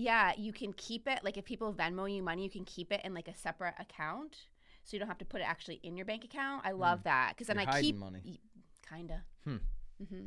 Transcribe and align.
Yeah, 0.00 0.32
you 0.38 0.52
can 0.54 0.72
keep 0.72 1.06
it. 1.06 1.20
Like 1.22 1.36
if 1.36 1.44
people 1.44 1.74
Venmo 1.74 2.10
you 2.12 2.22
money, 2.22 2.42
you 2.42 2.50
can 2.50 2.64
keep 2.64 2.90
it 2.90 3.02
in 3.04 3.12
like 3.12 3.28
a 3.28 3.34
separate 3.36 3.74
account, 3.78 4.36
so 4.82 4.94
you 4.94 4.98
don't 4.98 5.08
have 5.08 5.18
to 5.18 5.26
put 5.26 5.42
it 5.42 5.44
actually 5.44 5.78
in 5.82 5.94
your 5.94 6.06
bank 6.06 6.24
account. 6.24 6.62
I 6.64 6.72
love 6.72 7.02
that 7.04 7.30
because 7.30 7.48
then 7.48 7.58
You're 7.58 7.68
I 7.68 7.80
keep 7.82 7.96
money. 7.98 8.40
kinda. 8.88 9.22
Hmm. 9.44 9.56
hmm 9.98 10.26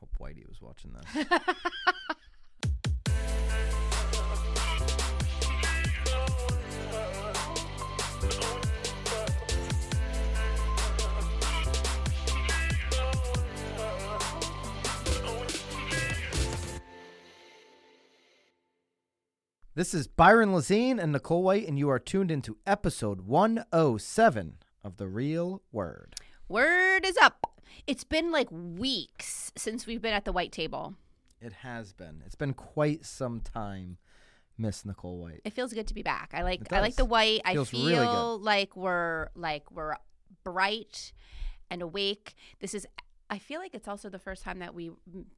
Hope 0.00 0.10
Whitey 0.20 0.46
was 0.46 0.60
watching 0.60 0.92
this. 0.92 1.26
This 19.76 19.94
is 19.94 20.08
Byron 20.08 20.50
Lazine 20.50 21.00
and 21.00 21.12
Nicole 21.12 21.44
White, 21.44 21.68
and 21.68 21.78
you 21.78 21.88
are 21.90 22.00
tuned 22.00 22.32
into 22.32 22.56
episode 22.66 23.20
107 23.20 24.56
of 24.82 24.96
The 24.96 25.06
Real 25.06 25.62
Word. 25.70 26.16
Word 26.48 27.06
is 27.06 27.16
up. 27.18 27.62
It's 27.86 28.02
been 28.02 28.32
like 28.32 28.48
weeks 28.50 29.52
since 29.56 29.86
we've 29.86 30.02
been 30.02 30.12
at 30.12 30.24
the 30.24 30.32
white 30.32 30.50
table. 30.50 30.96
It 31.40 31.52
has 31.52 31.92
been. 31.92 32.20
It's 32.26 32.34
been 32.34 32.52
quite 32.52 33.04
some 33.04 33.40
time, 33.40 33.98
Miss 34.58 34.84
Nicole 34.84 35.18
White. 35.18 35.42
It 35.44 35.52
feels 35.52 35.72
good 35.72 35.86
to 35.86 35.94
be 35.94 36.02
back. 36.02 36.32
I 36.34 36.42
like 36.42 36.72
I 36.72 36.80
like 36.80 36.96
the 36.96 37.04
white. 37.04 37.42
I 37.44 37.54
feel 37.54 37.86
really 37.86 38.38
like 38.42 38.76
we're 38.76 39.28
like 39.36 39.70
we're 39.70 39.94
bright 40.42 41.12
and 41.70 41.80
awake. 41.80 42.34
This 42.58 42.74
is 42.74 42.88
I 43.30 43.38
feel 43.38 43.60
like 43.60 43.74
it's 43.74 43.86
also 43.88 44.08
the 44.08 44.18
first 44.18 44.42
time 44.42 44.58
that 44.58 44.74
we've 44.74 44.92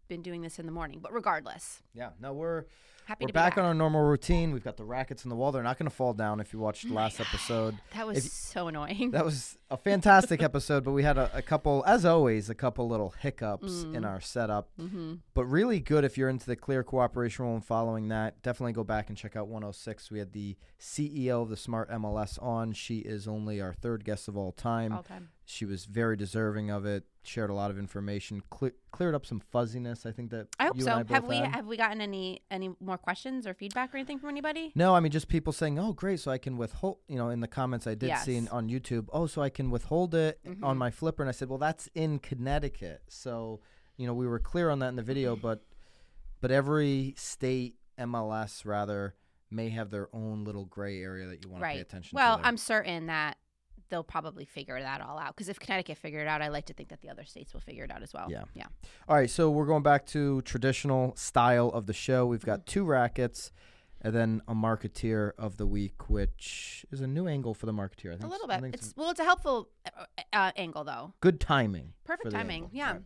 been 0.09 0.23
doing 0.23 0.41
this 0.43 0.59
in 0.59 0.67
the 0.67 0.73
morning. 0.73 1.01
But 1.01 1.13
regardless, 1.13 1.83
Yeah, 1.95 2.11
no, 2.21 2.33
we're 2.33 2.65
happy 3.05 3.25
we're 3.25 3.29
to 3.29 3.33
back, 3.35 3.57
back. 3.57 3.59
on 3.59 3.65
our 3.67 3.75
normal 3.75 4.03
routine. 4.03 4.53
We've 4.53 4.65
got 4.65 4.77
the 4.79 4.85
rackets 4.85 5.25
in 5.25 5.29
the 5.29 5.37
wall. 5.37 5.53
They're 5.53 5.63
not 5.63 5.77
going 5.79 5.91
to 5.91 5.95
fall 5.95 6.15
down 6.15 6.41
if 6.41 6.53
you 6.55 6.59
watched 6.59 6.89
the 6.89 6.95
last 6.95 7.21
episode. 7.21 7.77
that 7.95 8.07
was 8.07 8.33
so 8.33 8.69
annoying. 8.69 9.11
That 9.11 9.25
was 9.27 9.59
a 9.71 9.77
fantastic 9.77 10.43
episode, 10.51 10.85
but 10.85 10.93
we 10.93 11.03
had 11.03 11.19
a, 11.19 11.31
a 11.37 11.43
couple, 11.43 11.85
as 11.87 12.05
always, 12.07 12.49
a 12.49 12.55
couple 12.55 12.89
little 12.89 13.11
hiccups 13.21 13.83
in 13.83 13.93
Mm. 14.03 14.07
our 14.07 14.21
setup. 14.23 14.71
mm-hmm. 14.81 15.15
But 15.35 15.45
really 15.45 15.79
good 15.81 16.05
if 16.05 16.17
you're 16.17 16.29
into 16.31 16.47
the 16.47 16.57
clear 16.57 16.83
cooperation 16.83 17.45
rule 17.45 17.55
and 17.55 17.65
following 17.65 18.09
that. 18.09 18.41
Definitely 18.43 18.73
go 18.73 18.85
back 18.85 19.09
and 19.11 19.19
check 19.19 19.37
out 19.37 19.49
106. 19.49 20.11
We 20.11 20.19
had 20.19 20.33
the 20.33 20.57
CEO 20.81 21.43
of 21.43 21.51
the 21.51 21.57
Smart 21.57 21.91
MLS 21.91 22.43
on. 22.43 22.73
She 22.73 22.99
is 23.01 23.29
only 23.29 23.61
our 23.61 23.75
third 23.75 24.05
guest 24.05 24.29
of 24.29 24.37
all 24.39 24.53
time. 24.53 24.93
All 24.95 25.03
time. 25.03 25.29
She 25.53 25.65
was 25.67 25.85
very 25.85 26.17
deserving 26.17 26.71
of 26.71 26.87
it. 26.87 27.05
Shared 27.25 27.51
a 27.51 27.55
lot 27.55 27.71
of 27.71 27.79
information. 27.79 28.43
Cle- 28.51 28.71
cleared 28.91 29.15
up 29.15 29.27
some 29.27 29.39
fuzziness. 29.39 30.07
I 30.07 30.11
think 30.13 30.31
that 30.31 30.49
I 30.59 30.67
hope 30.67 30.77
you 30.79 30.85
so. 30.85 30.97
and 30.97 31.11
I 31.11 31.13
have 31.15 31.25
we 31.27 31.37
had. 31.37 31.55
have 31.55 31.67
we 31.67 31.77
gotten 31.77 32.01
any 32.01 32.41
any 32.51 32.71
more 32.81 32.97
questions 32.99 33.47
or 33.47 33.53
feedback 33.53 33.93
or 33.95 33.99
anything 33.99 34.19
from 34.19 34.31
anybody? 34.31 34.73
No, 34.75 34.95
I 34.97 35.01
mean 35.01 35.13
just 35.13 35.29
people 35.29 35.53
saying, 35.53 35.79
"Oh, 35.79 35.93
great!" 35.93 36.21
So 36.21 36.31
I 36.31 36.39
can 36.39 36.57
withhold. 36.57 36.99
You 37.07 37.17
know, 37.19 37.29
in 37.29 37.41
the 37.41 37.49
comments 37.49 37.87
I 37.87 37.95
did 37.95 38.17
see 38.19 38.37
in, 38.37 38.49
on 38.49 38.69
YouTube. 38.71 39.09
Oh, 39.13 39.27
so 39.27 39.43
I 39.43 39.51
can 39.51 39.71
withhold 39.71 40.15
it 40.15 40.41
on 40.63 40.77
Mhm. 40.77 40.79
my 40.79 40.91
flipper, 40.91 41.23
and 41.23 41.29
I 41.29 41.33
said, 41.33 41.49
"Well, 41.51 41.59
that's 41.59 41.89
in 41.95 42.19
Connecticut." 42.19 43.03
So 43.09 43.61
you 43.99 44.07
know, 44.07 44.15
we 44.15 44.27
were 44.27 44.39
clear 44.41 44.71
on 44.71 44.79
that 44.79 44.89
in 44.89 44.97
the 44.97 45.03
video, 45.03 45.37
but 45.37 45.63
but 46.41 46.51
every 46.51 47.15
state 47.19 47.77
MLS 47.99 48.65
rather 48.65 49.15
may 49.51 49.69
have 49.69 49.91
their 49.91 50.09
own 50.15 50.45
little 50.45 50.65
gray 50.65 51.03
area 51.03 51.27
that 51.27 51.45
you 51.45 51.51
want 51.51 51.63
to 51.63 51.69
pay 51.69 51.79
attention 51.79 52.17
Well, 52.17 52.37
to. 52.39 52.43
there. 52.43 52.49
I'm 52.49 52.57
certain 52.57 53.07
that 53.07 53.37
they'll 53.93 54.03
probably 54.03 54.45
figure 54.45 54.81
that 54.81 55.01
all 55.01 55.19
out 55.19 55.37
because 55.37 55.49
if 55.49 55.61
Connecticut 55.61 55.99
figured 55.99 56.23
it 56.23 56.29
out, 56.29 56.43
I 56.43 56.49
like 56.49 56.67
to 56.67 56.73
think 56.73 56.89
that 56.89 57.01
the 57.03 57.11
other 57.11 57.25
states 57.25 57.53
will 57.53 57.61
figure 57.61 57.85
it 57.85 57.91
out 57.93 58.03
as 58.03 58.13
well. 58.13 58.27
Yeah. 58.29 58.45
Yeah. 58.55 58.67
All 59.09 59.15
right, 59.15 59.31
so 59.31 59.51
we're 59.51 59.67
going 59.67 59.83
back 59.85 60.07
to 60.07 60.43
traditional 60.43 61.15
style 61.15 61.69
of 61.69 61.87
the 61.87 61.93
show. 61.93 62.27
We've 62.27 62.45
got 62.45 62.67
two 62.67 62.85
rackets. 62.85 63.53
And 64.05 64.13
then 64.13 64.43
a 64.49 64.53
marketeer 64.53 65.31
of 65.39 65.59
the 65.59 65.67
week, 65.67 66.11
which 66.11 66.85
is 66.91 67.01
a 67.01 67.07
new 67.07 67.29
angle 67.29 67.55
for 67.55 67.67
the 67.67 67.73
marketeer. 67.73 68.09
I 68.09 68.17
think 68.17 68.25
A 68.25 68.27
little 68.27 68.51
I 68.51 68.57
bit. 68.57 68.63
think 68.63 68.75
It's 68.75 68.95
well, 68.97 69.11
it's 69.11 69.21
a 69.21 69.25
helpful 69.25 69.69
uh, 69.87 70.05
uh, 70.33 70.51
angle 70.57 70.83
though. 70.83 71.15
good 71.21 71.39
timing. 71.39 71.93
Perfect 72.03 72.33
timing. 72.33 72.69
Yeah. 72.73 72.95
Right. 72.95 73.03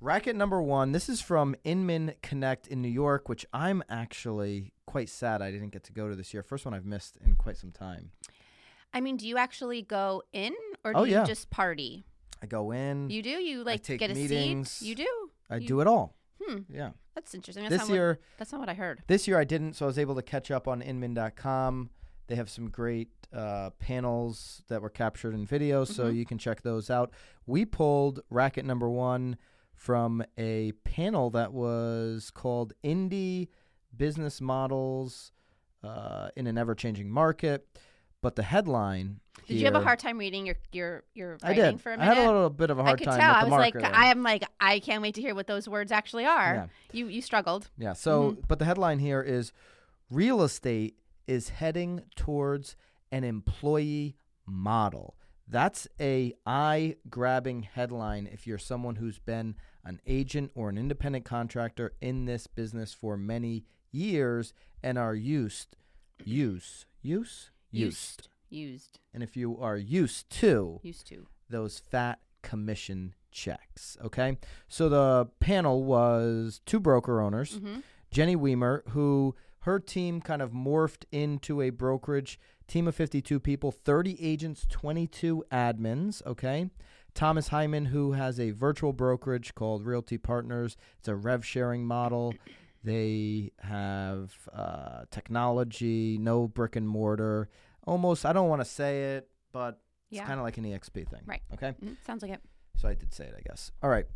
Racket 0.00 0.34
number 0.34 0.60
one. 0.60 0.90
This 0.90 1.08
is 1.08 1.20
from 1.20 1.54
Inman 1.62 2.14
Connect 2.20 2.66
in 2.66 2.82
New 2.82 2.88
York, 2.88 3.28
which 3.28 3.46
I'm 3.52 3.80
actually 3.88 4.72
quite 4.86 5.08
sad 5.08 5.40
I 5.40 5.52
didn't 5.52 5.70
get 5.70 5.84
to 5.84 5.92
go 5.92 6.08
to 6.08 6.16
this 6.16 6.34
year. 6.34 6.42
First 6.42 6.64
one 6.64 6.74
I've 6.74 6.84
missed 6.84 7.16
in 7.24 7.36
quite 7.36 7.56
some 7.56 7.70
time. 7.70 8.10
I 8.92 9.00
mean, 9.00 9.16
do 9.16 9.26
you 9.28 9.36
actually 9.38 9.82
go 9.82 10.22
in 10.32 10.54
or 10.84 10.92
do 10.92 10.98
Oh, 11.00 11.04
you 11.04 11.12
yeah. 11.12 11.24
just 11.24 11.50
party? 11.50 12.04
I 12.42 12.46
go 12.46 12.70
in, 12.72 13.10
You 13.10 13.22
do. 13.22 13.30
You 13.30 13.64
like 13.64 13.82
take 13.82 14.00
get 14.00 14.10
a 14.10 14.14
meetings. 14.14 14.70
seat. 14.70 14.86
You 14.88 14.94
do. 14.94 15.30
I 15.50 15.56
you- 15.56 15.68
do 15.68 15.80
it 15.80 15.86
all. 15.86 16.14
Hmm. 16.42 16.58
Yeah. 16.70 16.90
That's 17.14 17.34
interesting. 17.34 17.64
That's 17.64 17.82
This 17.82 17.88
not 17.88 17.94
year, 17.94 18.08
What, 18.10 18.20
that's 18.38 18.52
not 18.52 18.60
what 18.60 18.68
I 18.68 18.74
heard. 18.74 19.02
this 19.08 19.26
year 19.26 19.38
I 19.38 19.44
didn't, 19.44 19.72
so 19.74 19.86
I 19.86 19.88
was 19.88 19.98
able 19.98 20.14
to 20.14 20.22
catch 20.22 20.50
up 20.52 20.68
on 20.68 20.80
Inman.com. 20.80 21.90
They 22.28 22.36
have 22.36 22.48
some 22.48 22.70
great 22.70 23.08
uh, 23.32 23.70
panels 23.78 24.62
that 24.68 24.80
were 24.80 24.88
captured 24.88 25.34
in 25.34 25.44
video, 25.44 25.84
so 25.84 26.04
Mhm. 26.10 26.16
you 26.16 26.24
can 26.24 26.38
check 26.38 26.62
those 26.62 26.88
out. 26.90 27.12
We 27.46 27.64
pulled 27.66 28.20
racket 28.30 28.64
number 28.64 28.88
one 28.88 29.36
from 29.74 30.24
a 30.38 30.72
panel 30.84 31.28
that 31.30 31.52
was 31.52 32.30
called 32.30 32.72
Indie 32.82 33.48
Business 33.94 34.40
Models 34.40 35.32
uh, 35.82 36.30
in 36.36 36.46
an 36.46 36.56
Ever 36.56 36.74
Changing 36.74 37.10
Market. 37.10 37.66
But 38.20 38.36
the 38.36 38.42
headline. 38.42 39.20
Did 39.46 39.58
you 39.58 39.64
have 39.64 39.74
a 39.76 39.80
hard 39.80 39.98
time 39.98 40.18
reading 40.18 40.44
your 40.44 40.56
your 40.72 41.04
your 41.14 41.38
I 41.42 41.48
writing 41.48 41.76
did. 41.76 41.80
for 41.80 41.90
a 41.90 41.94
I 41.94 41.96
minute? 41.96 42.10
I 42.10 42.14
had 42.14 42.24
a 42.24 42.26
little 42.26 42.50
bit 42.50 42.70
of 42.70 42.78
a 42.78 42.82
hard 42.82 42.98
time. 42.98 43.08
I 43.08 43.12
could 43.12 43.20
time. 43.20 43.20
tell. 43.20 43.34
I 43.34 43.44
was 43.44 43.52
like, 43.52 43.74
there. 43.74 43.94
I 43.94 44.06
am 44.06 44.22
like, 44.22 44.44
I 44.60 44.80
can't 44.80 45.00
wait 45.02 45.14
to 45.14 45.20
hear 45.20 45.34
what 45.34 45.46
those 45.46 45.68
words 45.68 45.92
actually 45.92 46.26
are. 46.26 46.54
Yeah. 46.54 46.66
You 46.92 47.06
you 47.06 47.22
struggled. 47.22 47.70
Yeah. 47.78 47.92
So, 47.92 48.32
Mm-hmm. 48.32 48.40
but 48.48 48.58
the 48.58 48.64
headline 48.64 48.98
here 48.98 49.22
is 49.22 49.52
real 50.10 50.42
estate 50.42 50.96
is 51.26 51.50
heading 51.50 52.02
towards 52.16 52.76
an 53.12 53.22
employee 53.24 54.16
model. 54.46 55.14
That's 55.50 55.86
a 55.98 56.34
eye-grabbing 56.44 57.62
headline 57.62 58.28
if 58.30 58.46
you're 58.46 58.58
someone 58.58 58.96
who's 58.96 59.18
been 59.18 59.54
an 59.84 60.00
agent 60.06 60.50
or 60.54 60.68
an 60.68 60.76
independent 60.76 61.24
contractor 61.24 61.92
in 62.02 62.26
this 62.26 62.46
business 62.46 62.92
for 62.92 63.16
many 63.16 63.64
years 63.90 64.52
and 64.82 64.98
are 64.98 65.14
used 65.14 65.76
use 66.24 66.84
use 67.00 67.50
used. 67.70 68.28
Used. 68.50 68.98
And 69.12 69.22
if 69.22 69.36
you 69.36 69.58
are 69.60 69.76
used 69.76 70.30
to 70.40 70.80
Used 70.82 71.06
to. 71.08 71.26
those 71.50 71.78
fat 71.90 72.18
commission 72.42 73.14
checks, 73.30 73.96
okay? 74.02 74.38
So 74.68 74.88
the 74.88 75.28
panel 75.40 75.84
was 75.84 76.60
two 76.66 76.80
broker 76.80 77.20
owners. 77.20 77.56
hmm 77.56 77.80
Jenny 78.10 78.36
Weimer, 78.36 78.84
who 78.90 79.34
her 79.60 79.78
team 79.78 80.22
kind 80.22 80.40
of 80.40 80.52
morphed 80.52 81.04
into 81.12 81.60
a 81.60 81.68
brokerage 81.68 82.40
team 82.66 82.88
of 82.88 82.94
52 82.94 83.38
people, 83.38 83.70
30 83.70 84.16
agents, 84.24 84.66
22 84.70 85.44
admins, 85.52 86.24
okay? 86.24 86.70
Thomas 87.12 87.48
Hyman, 87.48 87.86
who 87.86 88.12
has 88.12 88.40
a 88.40 88.52
virtual 88.52 88.94
brokerage 88.94 89.54
called 89.54 89.84
Realty 89.84 90.16
Partners. 90.16 90.76
It's 91.00 91.08
a 91.08 91.16
rev 91.16 91.44
sharing 91.44 91.84
model. 91.84 92.32
They 92.84 93.52
have 93.60 94.32
uh, 94.52 95.04
technology, 95.10 96.18
no 96.18 96.48
brick 96.48 96.76
and 96.76 96.88
mortar. 96.88 97.48
Almost, 97.86 98.24
I 98.24 98.32
don't 98.32 98.48
want 98.48 98.60
to 98.60 98.64
say 98.64 99.16
it, 99.16 99.28
but 99.52 99.80
Yeah. 100.10 100.20
it's 100.22 100.28
kind 100.28 100.38
of 100.40 100.44
like 100.44 100.58
an 100.58 100.64
EXP 100.64 101.08
thing. 101.08 101.22
Right. 101.26 101.42
Okay. 101.54 101.74
Mhm. 101.82 101.96
Sounds 102.06 102.22
like 102.22 102.32
it. 102.32 102.40
So 102.76 102.88
I 102.88 102.94
did 102.94 103.12
say 103.12 103.24
it, 103.26 103.34
I 103.36 103.40
guess. 103.48 103.72
All 103.82 103.90
right. 103.90 104.06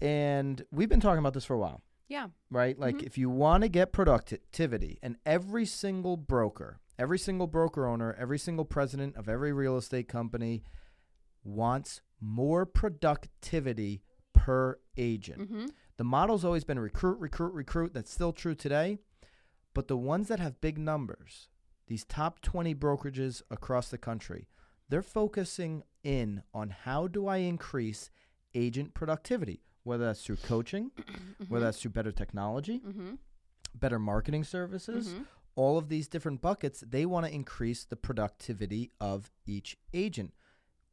And 0.00 0.64
we've 0.70 0.88
been 0.88 1.00
talking 1.00 1.18
about 1.18 1.34
this 1.34 1.44
for 1.44 1.54
a 1.54 1.58
while 1.58 1.82
Yeah. 2.08 2.28
right? 2.50 2.78
Like 2.78 2.96
Mhm. 2.96 3.02
if 3.06 3.18
you 3.18 3.28
want 3.30 3.62
to 3.62 3.68
get 3.68 3.92
productivity, 3.92 4.98
and 5.02 5.16
every 5.26 5.66
single 5.66 6.16
broker, 6.16 6.80
every 6.98 7.18
single 7.18 7.46
broker 7.46 7.86
owner, 7.86 8.12
every 8.14 8.38
single 8.38 8.64
president 8.64 9.16
of 9.16 9.28
every 9.28 9.52
real 9.52 9.76
estate 9.76 10.08
company 10.08 10.62
wants 11.44 12.00
more 12.20 12.64
productivity 12.66 14.02
per 14.32 14.78
agent. 14.96 15.48
hmm 15.48 15.66
The 15.96 16.04
model's 16.04 16.44
always 16.44 16.64
been 16.64 16.78
recruit, 16.78 17.18
recruit, 17.18 17.52
recruit. 17.52 17.94
That's 17.94 18.12
still 18.12 18.32
true 18.32 18.54
today. 18.54 18.98
But 19.74 19.88
the 19.88 19.96
ones 19.96 20.28
that 20.28 20.40
have 20.40 20.60
big 20.60 20.78
numbers, 20.78 21.48
these 21.86 22.04
top 22.04 22.40
20 22.42 22.74
brokerages 22.74 23.42
across 23.50 23.88
the 23.88 23.98
country, 23.98 24.48
they're 24.88 25.02
focusing 25.02 25.84
in 26.04 26.42
on 26.52 26.70
how 26.70 27.06
do 27.06 27.26
I 27.26 27.38
increase 27.38 28.10
agent 28.54 28.92
productivity, 28.94 29.62
whether 29.84 30.04
that's 30.06 30.24
through 30.24 30.36
coaching, 30.36 30.90
whether 31.48 31.64
that's 31.66 31.80
through 31.80 31.92
better 31.92 32.12
technology, 32.12 32.78
hmm 32.78 33.14
better 33.74 33.98
marketing 33.98 34.44
services, 34.44 35.12
hmm 35.12 35.22
all 35.54 35.76
of 35.76 35.90
these 35.90 36.08
different 36.08 36.40
buckets, 36.40 36.82
they 36.86 37.04
want 37.04 37.26
to 37.26 37.34
increase 37.34 37.84
the 37.84 37.96
productivity 37.96 38.90
of 38.98 39.30
each 39.46 39.76
agent. 39.92 40.32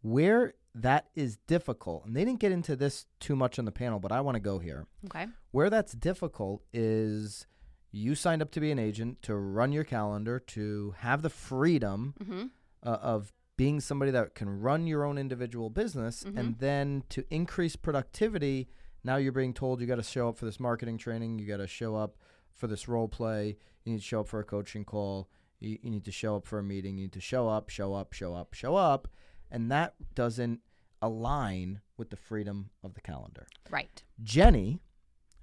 Where 0.02 0.54
that 0.75 1.10
is 1.16 1.38
difficult, 1.48 2.06
and 2.06 2.16
they 2.16 2.24
didn't 2.25 2.39
get 2.39 2.51
into 2.51 2.75
this 2.75 3.06
too 3.19 3.36
much 3.36 3.57
on 3.60 3.66
the 3.66 3.71
panel, 3.71 4.00
but 4.00 4.12
I 4.12 4.21
want 4.21 4.36
to 4.36 4.39
go 4.39 4.60
here. 4.60 4.86
Okay. 5.06 5.25
Where 5.51 5.69
that's 5.69 5.94
difficult 5.94 6.63
is 6.74 7.48
you 7.92 8.13
signed 8.16 8.42
up 8.42 8.51
to 8.51 8.60
be 8.60 8.71
an 8.71 8.77
agent, 8.80 9.21
to 9.24 9.36
run 9.36 9.71
your 9.71 9.83
calendar, 9.83 10.39
to 10.39 10.94
have 11.00 11.21
the 11.21 11.30
freedom 11.30 12.13
hmm 12.24 12.44
uh, 12.81 12.98
of 13.01 13.33
being 13.57 13.81
somebody 13.81 14.10
that 14.12 14.36
can 14.36 14.62
run 14.62 14.88
your 14.88 15.04
own 15.04 15.18
individual 15.18 15.69
business, 15.69 16.24
Mhm. 16.24 16.38
and 16.39 16.57
then 16.60 17.04
to 17.10 17.25
increase 17.30 17.75
productivity, 17.75 18.69
Now 19.04 19.16
you're 19.16 19.31
being 19.31 19.54
told 19.54 19.80
you 19.81 19.88
got 19.88 19.95
to 19.95 20.04
show 20.04 20.27
up 20.30 20.38
for 20.38 20.44
this 20.45 20.60
marketing 20.60 20.98
training. 20.98 21.39
You 21.39 21.48
got 21.48 21.57
to 21.57 21.68
show 21.68 21.95
up 21.95 22.18
for 22.54 22.68
this 22.68 22.88
role 22.89 23.07
play. 23.07 23.57
You 23.86 23.94
need 23.94 24.00
to 24.00 24.04
show 24.06 24.19
up 24.21 24.27
for 24.27 24.39
a 24.42 24.44
coaching 24.44 24.83
call. 24.83 25.30
You, 25.62 25.77
you 25.81 25.89
need 25.89 26.04
to 26.06 26.12
show 26.12 26.36
up 26.36 26.45
for 26.45 26.60
a 26.60 26.63
meeting. 26.63 26.98
You 26.98 27.04
need 27.04 27.13
to 27.13 27.21
show 27.21 27.48
up, 27.48 27.69
show 27.69 27.94
up, 27.94 28.12
show 28.13 28.33
up, 28.36 28.54
show 28.54 28.75
up. 28.75 29.07
And 29.51 29.72
that 29.72 29.96
doesn't 30.16 30.60
align 31.01 31.81
with 31.98 32.10
the 32.10 32.16
freedom 32.18 32.69
of 32.84 32.94
the 32.94 33.01
calendar. 33.01 33.48
Right. 33.69 34.04
Jenny, 34.22 34.81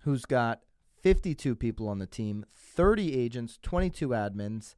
who's 0.00 0.24
got 0.24 0.60
52 1.02 1.54
people 1.56 1.88
on 1.88 1.98
the 1.98 2.06
team, 2.06 2.44
30 2.54 3.16
agents, 3.18 3.58
22 3.62 4.08
admins, 4.10 4.74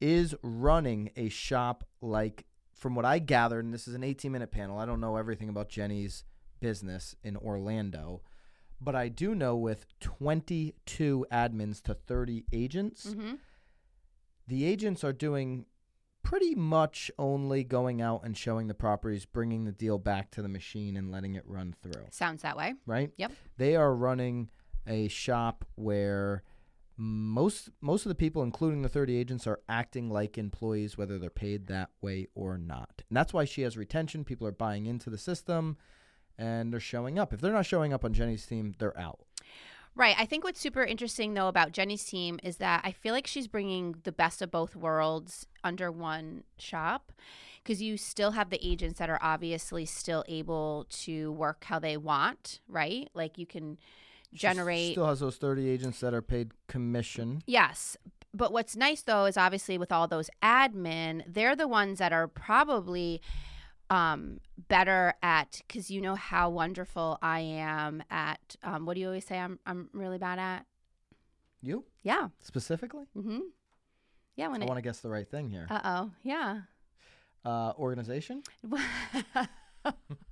is 0.00 0.34
running 0.42 1.10
a 1.16 1.28
shop 1.28 1.84
like, 2.00 2.44
from 2.74 2.94
what 2.94 3.04
I 3.06 3.18
gathered, 3.18 3.64
and 3.64 3.72
this 3.72 3.88
is 3.88 3.94
an 3.94 4.04
18 4.04 4.30
minute 4.30 4.50
panel. 4.50 4.78
I 4.78 4.84
don't 4.86 5.00
know 5.00 5.16
everything 5.16 5.48
about 5.48 5.68
Jenny's 5.70 6.24
business 6.60 7.14
in 7.24 7.36
Orlando, 7.36 8.22
but 8.80 8.94
I 8.94 9.08
do 9.08 9.34
know 9.34 9.56
with 9.56 9.86
22 10.00 11.26
admins 11.32 11.82
to 11.82 11.94
30 11.94 12.44
agents, 12.52 13.06
Mm-hmm. 13.06 13.34
the 14.46 14.64
agents 14.64 15.02
are 15.04 15.12
doing 15.14 15.66
pretty 16.26 16.56
much 16.56 17.08
only 17.20 17.62
going 17.62 18.02
out 18.02 18.22
and 18.24 18.36
showing 18.36 18.66
the 18.66 18.74
properties, 18.74 19.24
bringing 19.24 19.64
the 19.64 19.70
deal 19.70 19.96
back 19.96 20.28
to 20.32 20.42
the 20.42 20.48
machine 20.48 20.96
and 20.96 21.12
letting 21.12 21.36
it 21.36 21.44
run 21.46 21.72
through 21.80 22.04
Sounds 22.10 22.42
that 22.42 22.56
way. 22.56 22.74
right? 22.84 23.12
Yep. 23.16 23.30
They 23.58 23.76
are 23.76 23.94
running 23.94 24.48
a 24.88 25.06
shop 25.06 25.64
where 25.76 26.42
most 26.96 27.70
most 27.80 28.06
of 28.06 28.08
the 28.08 28.16
people, 28.16 28.42
including 28.42 28.82
the 28.82 28.88
30 28.88 29.16
agents, 29.16 29.46
are 29.46 29.60
acting 29.68 30.10
like 30.10 30.36
employees, 30.36 30.98
whether 30.98 31.16
they're 31.16 31.30
paid 31.30 31.68
that 31.68 31.90
way 32.00 32.26
or 32.34 32.58
not. 32.58 33.04
And 33.08 33.16
that's 33.16 33.32
why 33.32 33.44
she 33.44 33.62
has 33.62 33.76
retention. 33.76 34.24
People 34.24 34.48
are 34.48 34.52
buying 34.52 34.86
into 34.86 35.10
the 35.10 35.18
system 35.18 35.76
and 36.36 36.72
they're 36.72 36.80
showing 36.80 37.20
up. 37.20 37.32
If 37.32 37.40
they're 37.40 37.52
not 37.52 37.66
showing 37.66 37.92
up 37.92 38.04
on 38.04 38.12
Jenny's 38.12 38.46
team, 38.46 38.74
they're 38.80 38.98
out. 38.98 39.20
Right. 39.96 40.14
I 40.18 40.26
think 40.26 40.44
what's 40.44 40.60
super 40.60 40.84
interesting 40.84 41.32
though 41.32 41.48
about 41.48 41.72
Jenny's 41.72 42.04
team 42.04 42.38
is 42.42 42.58
that 42.58 42.82
I 42.84 42.92
feel 42.92 43.14
like 43.14 43.26
she's 43.26 43.48
bringing 43.48 43.96
the 44.04 44.12
best 44.12 44.42
of 44.42 44.50
both 44.50 44.76
worlds 44.76 45.46
under 45.64 45.90
one 45.90 46.44
shop 46.58 47.12
because 47.62 47.80
you 47.80 47.96
still 47.96 48.32
have 48.32 48.50
the 48.50 48.64
agents 48.64 48.98
that 48.98 49.08
are 49.08 49.18
obviously 49.22 49.86
still 49.86 50.22
able 50.28 50.86
to 50.90 51.32
work 51.32 51.64
how 51.64 51.78
they 51.78 51.96
want, 51.96 52.60
right? 52.68 53.08
Like 53.14 53.38
you 53.38 53.46
can 53.46 53.78
She 54.32 54.38
generate 54.38 54.92
still 54.92 55.06
has 55.06 55.20
those 55.20 55.36
30 55.36 55.68
agents 55.68 56.00
that 56.00 56.12
are 56.12 56.22
paid 56.22 56.50
commission. 56.68 57.42
Yes. 57.46 57.96
But 58.34 58.52
what's 58.52 58.76
nice 58.76 59.00
though 59.00 59.24
is 59.24 59.38
obviously 59.38 59.78
with 59.78 59.90
all 59.90 60.06
those 60.06 60.28
admin, 60.42 61.24
they're 61.26 61.56
the 61.56 61.66
ones 61.66 61.98
that 62.00 62.12
are 62.12 62.28
probably 62.28 63.22
um 63.90 64.40
better 64.68 65.14
at 65.22 65.60
because 65.66 65.90
you 65.90 66.00
know 66.00 66.14
how 66.16 66.50
wonderful 66.50 67.18
I 67.22 67.40
am 67.40 68.02
at 68.10 68.56
um 68.64 68.84
what 68.86 68.94
do 68.94 69.00
you 69.00 69.06
always 69.06 69.24
say 69.24 69.38
I'm 69.38 69.58
I'm 69.66 69.88
really 69.92 70.18
bad 70.18 70.38
at? 70.38 70.66
You 71.62 71.84
Yeah. 72.02 72.28
specifically? 72.40 73.04
Mm-hmm. 73.16 73.38
Yeah, 74.36 74.48
when 74.48 74.60
I 74.62 74.64
it 74.64 74.68
want 74.68 74.78
to 74.78 74.82
guess 74.82 75.00
the 75.00 75.08
right 75.10 75.28
thing 75.28 75.48
here. 75.48 75.66
uh 75.70 75.80
oh. 75.84 76.10
Yeah. 76.22 76.60
Uh, 77.44 77.72
organization? 77.78 78.42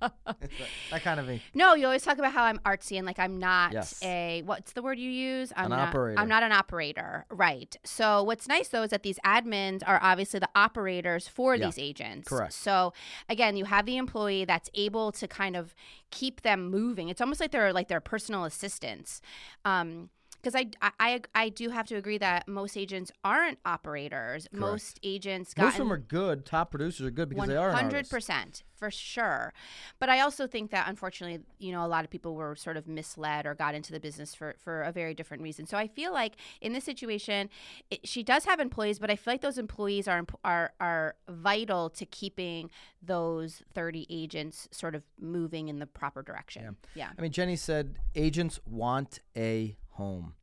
that 0.01 1.03
kind 1.03 1.19
of 1.19 1.29
a 1.29 1.41
no, 1.53 1.73
you 1.75 1.85
always 1.85 2.03
talk 2.03 2.17
about 2.17 2.31
how 2.33 2.43
I'm 2.43 2.59
artsy 2.59 2.97
and 2.97 3.05
like 3.05 3.19
I'm 3.19 3.37
not 3.37 3.73
Yes. 3.73 3.99
a 4.03 4.41
what's 4.45 4.73
the 4.73 4.81
word 4.81 4.99
you 4.99 5.09
use? 5.09 5.51
I'm 5.55 5.65
An 5.65 5.69
not, 5.71 5.89
operator. 5.89 6.19
I'm 6.19 6.27
not 6.29 6.43
an 6.43 6.51
operator, 6.51 7.25
right? 7.29 7.75
So 7.83 8.23
what's 8.23 8.47
nice 8.47 8.67
though 8.69 8.83
is 8.83 8.89
that 8.91 9.03
these 9.03 9.19
admins 9.25 9.81
are 9.85 9.99
obviously 10.01 10.39
the 10.39 10.49
operators 10.55 11.27
for 11.27 11.55
Yeah. 11.55 11.65
these 11.65 11.79
agents. 11.79 12.29
Correct. 12.29 12.53
So 12.53 12.93
again, 13.29 13.57
you 13.57 13.65
have 13.65 13.85
the 13.85 13.97
employee 13.97 14.45
that's 14.45 14.69
able 14.73 15.11
to 15.13 15.27
kind 15.27 15.55
of 15.55 15.73
keep 16.11 16.41
them 16.41 16.69
moving. 16.69 17.09
It's 17.09 17.21
almost 17.21 17.39
like 17.39 17.51
they're 17.51 17.73
like 17.73 17.87
their 17.87 18.01
personal 18.01 18.43
assistants. 18.45 19.21
Um, 19.63 20.09
because 20.45 20.67
I, 20.81 20.91
I 20.99 21.21
I 21.33 21.49
do 21.49 21.69
have 21.69 21.87
to 21.87 21.95
agree 21.95 22.19
that 22.19 22.47
most 22.47 22.77
agents 22.77 23.11
aren't 23.23 23.57
operators. 23.65 24.47
Most 24.51 24.99
agents 25.01 25.55
got 25.55 25.63
Most 25.63 25.73
of 25.73 25.79
them 25.79 25.91
are 25.91 25.97
good. 25.97 26.45
Top 26.45 26.69
producers 26.69 27.07
are 27.07 27.11
good 27.11 27.29
because 27.29 27.47
they 27.47 27.55
are 27.55 27.71
hundred 27.71 28.07
percent 28.09 28.63
for 28.75 28.91
sure. 28.91 29.53
But 29.99 30.09
I 30.09 30.19
also 30.19 30.45
think 30.45 30.69
that 30.69 30.87
unfortunately, 30.87 31.43
you 31.57 31.71
know, 31.71 31.83
a 31.83 31.87
lot 31.87 32.03
of 32.03 32.11
people 32.11 32.35
were 32.35 32.55
sort 32.55 32.77
of 32.77 32.87
misled 32.87 33.47
or 33.47 33.55
got 33.55 33.73
into 33.73 33.91
the 33.91 33.99
business 33.99 34.35
for 34.35 34.55
for 34.59 34.83
a 34.83 34.91
very 34.91 35.15
different 35.15 35.41
reason. 35.41 35.65
So 35.65 35.77
I 35.77 35.87
feel 35.87 36.13
like 36.13 36.35
in 36.61 36.73
this 36.73 36.83
situation, 36.83 37.49
it, 37.89 38.07
she 38.07 38.21
does 38.21 38.45
have 38.45 38.59
employees, 38.59 38.99
but 38.99 39.09
I 39.09 39.15
feel 39.15 39.33
like 39.33 39.41
those 39.41 39.57
employees 39.57 40.07
are 40.07 40.23
are 40.43 40.73
are 40.79 41.15
vital 41.27 41.89
to 41.89 42.05
keeping 42.05 42.69
those 43.01 43.63
thirty 43.73 44.05
agents 44.11 44.67
sort 44.71 44.93
of 44.93 45.01
moving 45.19 45.69
in 45.69 45.79
the 45.79 45.87
proper 45.87 46.21
direction. 46.21 46.75
Yeah. 46.93 47.09
I 47.17 47.19
mean, 47.19 47.31
Jenny 47.31 47.55
said 47.55 47.97
agents 48.13 48.59
want 48.67 49.21
a 49.35 49.75
home. 49.95 50.33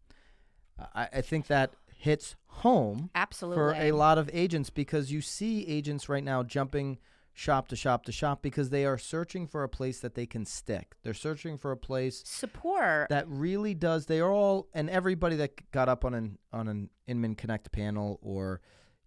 Uh, 0.79 0.87
I, 0.95 1.09
I 1.15 1.21
think 1.21 1.47
that 1.47 1.73
hits 1.97 2.35
home 2.47 3.11
Absolutely. 3.15 3.57
for 3.57 3.75
a 3.75 3.93
lot 3.93 4.19
of 4.19 4.29
agents 4.33 4.71
because 4.71 5.13
you 5.13 5.21
see 5.21 5.67
agents 5.67 6.09
right 6.09 6.25
now 6.25 6.43
jumping 6.43 6.99
shop 7.33 7.69
to 7.69 7.77
shop 7.77 8.05
to 8.05 8.13
shop 8.13 8.43
because 8.43 8.71
they 8.71 8.85
are 8.85 8.99
searching 8.99 9.47
for 9.47 9.63
a 9.63 9.69
place 9.69 10.01
that 10.01 10.15
they 10.15 10.27
can 10.27 10.45
stick. 10.45 10.95
They're 11.03 11.15
searching 11.15 11.57
for 11.57 11.71
a 11.71 11.77
place 11.77 12.23
Support. 12.27 13.09
that 13.09 13.27
really 13.29 13.75
does. 13.75 14.07
They 14.07 14.21
are 14.21 14.31
all 14.31 14.69
and 14.75 14.91
everybody 14.91 15.37
that 15.37 15.71
got 15.71 15.89
up 15.89 16.05
on 16.05 16.15
an 16.15 16.39
on 16.53 16.69
an 16.69 16.91
Inman 17.07 17.37
Connect 17.37 17.73
panel 17.73 18.19
or 18.23 18.61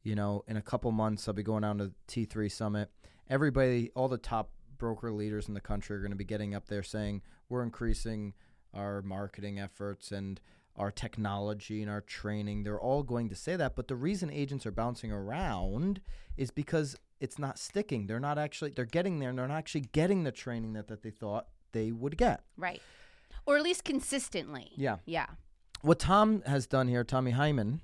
you 0.04 0.16
know 0.16 0.44
in 0.48 0.58
a 0.58 0.62
couple 0.62 0.92
months 0.92 1.28
I'll 1.28 1.34
be 1.34 1.44
going 1.44 1.62
down 1.62 1.78
to 1.80 1.92
T3 2.08 2.52
Summit. 2.52 2.90
Everybody, 3.30 3.92
all 3.96 4.08
the 4.08 4.18
top 4.18 4.52
broker 4.78 5.12
leaders 5.12 5.48
in 5.48 5.54
the 5.54 5.62
country 5.62 5.96
are 5.96 6.02
going 6.02 6.12
to 6.12 6.18
be 6.18 6.26
getting 6.26 6.54
up 6.54 6.68
there 6.68 6.84
saying 6.84 7.22
we're 7.50 7.64
increasing 7.64 8.34
our 8.76 9.02
marketing 9.02 9.60
efforts 9.60 10.12
and 10.12 10.40
our 10.76 10.92
technology 10.92 11.82
and 11.82 11.90
our 11.90 12.02
training. 12.02 12.64
They're 12.64 12.80
all 12.80 13.02
going 13.04 13.30
to 13.30 13.36
say 13.36 13.56
that, 13.56 13.76
but 13.76 13.88
the 13.88 13.96
reason 13.96 14.30
agents 14.30 14.66
are 14.66 14.72
bouncing 14.72 15.12
around 15.12 16.02
is 16.36 16.52
because 16.52 16.98
it's 17.22 17.40
not 17.40 17.58
sticking. 17.58 18.08
They're 18.08 18.20
not 18.20 18.38
actually 18.38 18.72
they're 18.72 18.84
getting 18.86 19.20
there 19.20 19.30
and 19.30 19.40
they're 19.40 19.48
not 19.48 19.58
actually 19.58 19.86
getting 19.94 20.24
the 20.26 20.32
training 20.34 20.74
that, 20.74 20.88
that 20.90 21.02
they 21.02 21.12
thought 21.12 21.48
they 21.72 21.92
would 21.92 22.18
get. 22.18 22.42
right. 22.58 22.82
Or 23.48 23.58
at 23.58 23.64
least 23.64 23.84
consistently. 23.84 24.72
Yeah. 24.76 24.98
Yeah. 25.06 25.28
What 25.82 26.00
Tom 26.00 26.42
has 26.48 26.66
done 26.68 26.88
here, 26.88 27.04
Tommy 27.04 27.32
Hyman, 27.32 27.82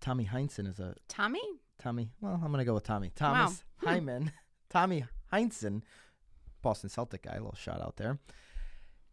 Tommy 0.00 0.24
Heinsohn 0.26 0.66
is 0.68 0.80
a 0.80 0.96
Tommy? 1.08 1.40
Tommy. 1.78 2.10
Well, 2.20 2.40
I'm 2.44 2.50
gonna 2.50 2.64
go 2.64 2.74
with 2.74 2.82
Tommy. 2.84 3.12
Thomas 3.14 3.62
Hmm. 3.78 3.86
Hyman, 3.88 4.32
Tommy 4.68 5.04
Heinsohn, 5.32 5.82
Boston 6.60 6.90
Celtic 6.90 7.22
guy. 7.22 7.32
A 7.34 7.38
little 7.40 7.54
shout 7.54 7.80
out 7.80 7.96
there. 7.96 8.18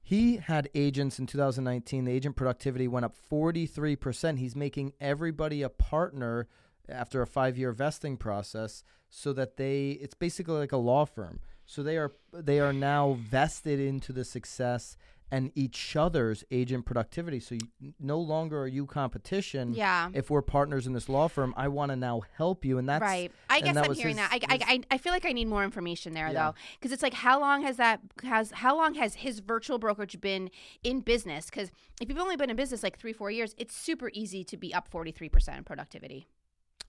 He 0.07 0.38
had 0.38 0.69
agents 0.74 1.19
in 1.19 1.25
2019. 1.25 2.06
The 2.06 2.13
agent 2.13 2.38
productivity 2.38 2.88
went 2.88 3.04
up 3.04 3.13
43%. 3.30 4.39
He's 4.39 4.56
making 4.56 4.94
everybody 5.01 5.62
a 5.62 5.67
partner 5.67 6.48
after 6.88 7.22
a 7.22 7.27
five-year 7.27 7.74
vesting 7.74 8.15
process, 8.15 8.86
so 9.10 9.34
that 9.34 9.58
they 9.58 9.89
it's 9.89 10.13
basically 10.13 10.60
like 10.60 10.72
a 10.72 10.77
law 10.77 11.03
firm. 11.03 11.41
So 11.65 11.84
they 11.84 11.98
are 11.98 12.13
they 12.32 12.62
are 12.62 12.72
now 12.72 13.17
vested 13.20 13.82
into 13.82 14.13
the 14.13 14.24
success 14.24 14.96
and 15.31 15.51
each 15.55 15.96
other's 15.96 16.43
agent 16.51 16.86
productivity. 16.86 17.39
So 17.39 17.55
you, 17.79 17.93
no 18.00 18.19
longer 18.19 18.62
are 18.62 18.67
you 18.67 18.86
competition. 18.86 19.74
Yeah. 19.74 20.10
If 20.13 20.29
we're 20.29 20.41
partners 20.41 20.88
in 20.88 20.93
this 20.93 21.10
law 21.10 21.27
firm, 21.27 21.53
I 21.57 21.67
want 21.67 21.91
to 21.91 21.96
now 21.96 22.22
help 22.38 22.63
you, 22.63 22.77
and 22.77 22.88
that's 22.88 23.01
right. 23.01 23.31
I 23.50 23.60
guess 23.62 23.75
I'm 23.75 23.93
hearing 23.93 24.17
his- 24.17 24.29
that. 24.29 24.43
I, 24.50 24.53
his- 24.53 24.63
I, 24.67 24.81
I, 24.91 24.98
feel 24.98 25.12
like 25.12 25.25
I 25.25 25.31
need 25.34 25.48
more 25.48 25.63
information 25.63 26.13
there 26.13 26.27
Yeah. 26.27 26.34
though, 26.51 26.55
because 26.79 26.91
it's 26.91 27.03
like 27.03 27.13
how 27.13 27.39
long 27.39 27.63
has 27.63 27.77
that 27.77 28.00
has 28.24 28.51
how 28.51 28.77
long 28.77 28.93
has 28.96 29.15
his 29.15 29.39
virtual 29.39 29.77
brokerage 29.79 30.19
been 30.22 30.50
in 30.84 31.01
business? 31.01 31.46
Because 31.50 31.72
if 32.01 32.10
you've 32.10 32.17
only 32.19 32.36
been 32.36 32.50
in 32.50 32.55
business 32.55 32.84
like 32.84 32.98
three 32.98 33.13
four 33.13 33.31
years, 33.31 33.53
it's 33.57 33.75
super 33.75 34.10
easy 34.13 34.43
to 34.46 34.57
be 34.57 34.74
up 34.74 34.88
forty 34.88 35.12
three 35.12 35.29
percent 35.29 35.57
in 35.57 35.63
productivity. 35.63 36.27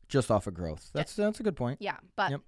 Just 0.09 0.31
off 0.31 0.47
of 0.47 0.55
growth. 0.55 0.91
That's 0.93 1.15
that's 1.15 1.41
a 1.41 1.43
good 1.43 1.57
point. 1.57 1.79
Yeah, 1.81 1.97
but. 2.17 2.31
Yep. 2.31 2.41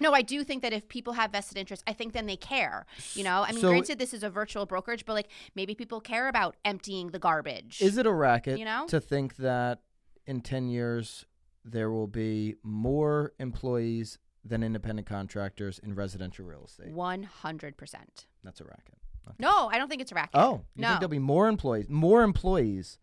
No, 0.00 0.12
I 0.12 0.22
do 0.22 0.44
think 0.44 0.62
that 0.62 0.72
if 0.72 0.88
people 0.88 1.14
have 1.14 1.32
vested 1.32 1.58
interest, 1.58 1.82
I 1.84 1.92
think 1.92 2.12
then 2.12 2.26
they 2.26 2.36
care. 2.36 2.86
You 3.14 3.24
know, 3.24 3.42
I 3.42 3.50
mean, 3.50 3.60
So- 3.60 3.70
granted, 3.70 3.98
this 3.98 4.14
is 4.14 4.22
a 4.22 4.30
virtual 4.30 4.64
brokerage, 4.64 5.04
but 5.04 5.14
like 5.14 5.28
maybe 5.56 5.74
people 5.74 6.00
care 6.00 6.28
about 6.28 6.56
emptying 6.64 7.08
the 7.08 7.18
garbage. 7.18 7.82
Is 7.82 7.98
it 7.98 8.06
a 8.06 8.12
racket 8.12 8.60
You 8.60 8.64
know? 8.64 8.86
to 8.88 9.00
think 9.00 9.36
that 9.36 9.80
in 10.24 10.40
10 10.40 10.68
years 10.68 11.26
there 11.64 11.90
will 11.90 12.06
be 12.06 12.54
more 12.62 13.32
employees 13.40 14.18
than 14.44 14.62
independent 14.62 15.08
contractors 15.08 15.80
in 15.80 15.94
residential 15.96 16.44
real 16.46 16.64
estate? 16.64 16.92
One 16.92 17.24
hundred 17.24 17.76
percent. 17.76 18.26
That's 18.44 18.60
a 18.60 18.64
racket. 18.64 18.94
No, 19.38 19.68
I 19.68 19.76
don't 19.78 19.88
think 19.88 20.00
it's 20.00 20.12
a 20.12 20.14
racket. 20.14 20.40
Oh, 20.40 20.62
you 20.74 20.82
no, 20.82 20.88
think 20.88 21.00
there'll 21.00 21.10
be 21.10 21.18
more 21.18 21.48
employees, 21.48 21.86
more 21.90 22.22
employees 22.22 22.98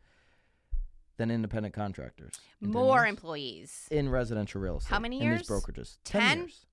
than 1.18 1.32
independent 1.32 1.74
contractors? 1.74 2.34
in 2.62 2.72
more 2.72 3.02
years? 3.02 3.10
employees. 3.10 3.88
in 3.92 4.10
residential 4.10 4.62
real 4.62 4.78
estate. 4.78 4.90
How 4.90 5.00
many 5.00 5.18
In 5.20 5.24
years? 5.28 5.48
these 5.48 5.50
brokerages. 5.50 5.98
10? 6.06 6.22
10 6.22 6.38
years. 6.40 6.66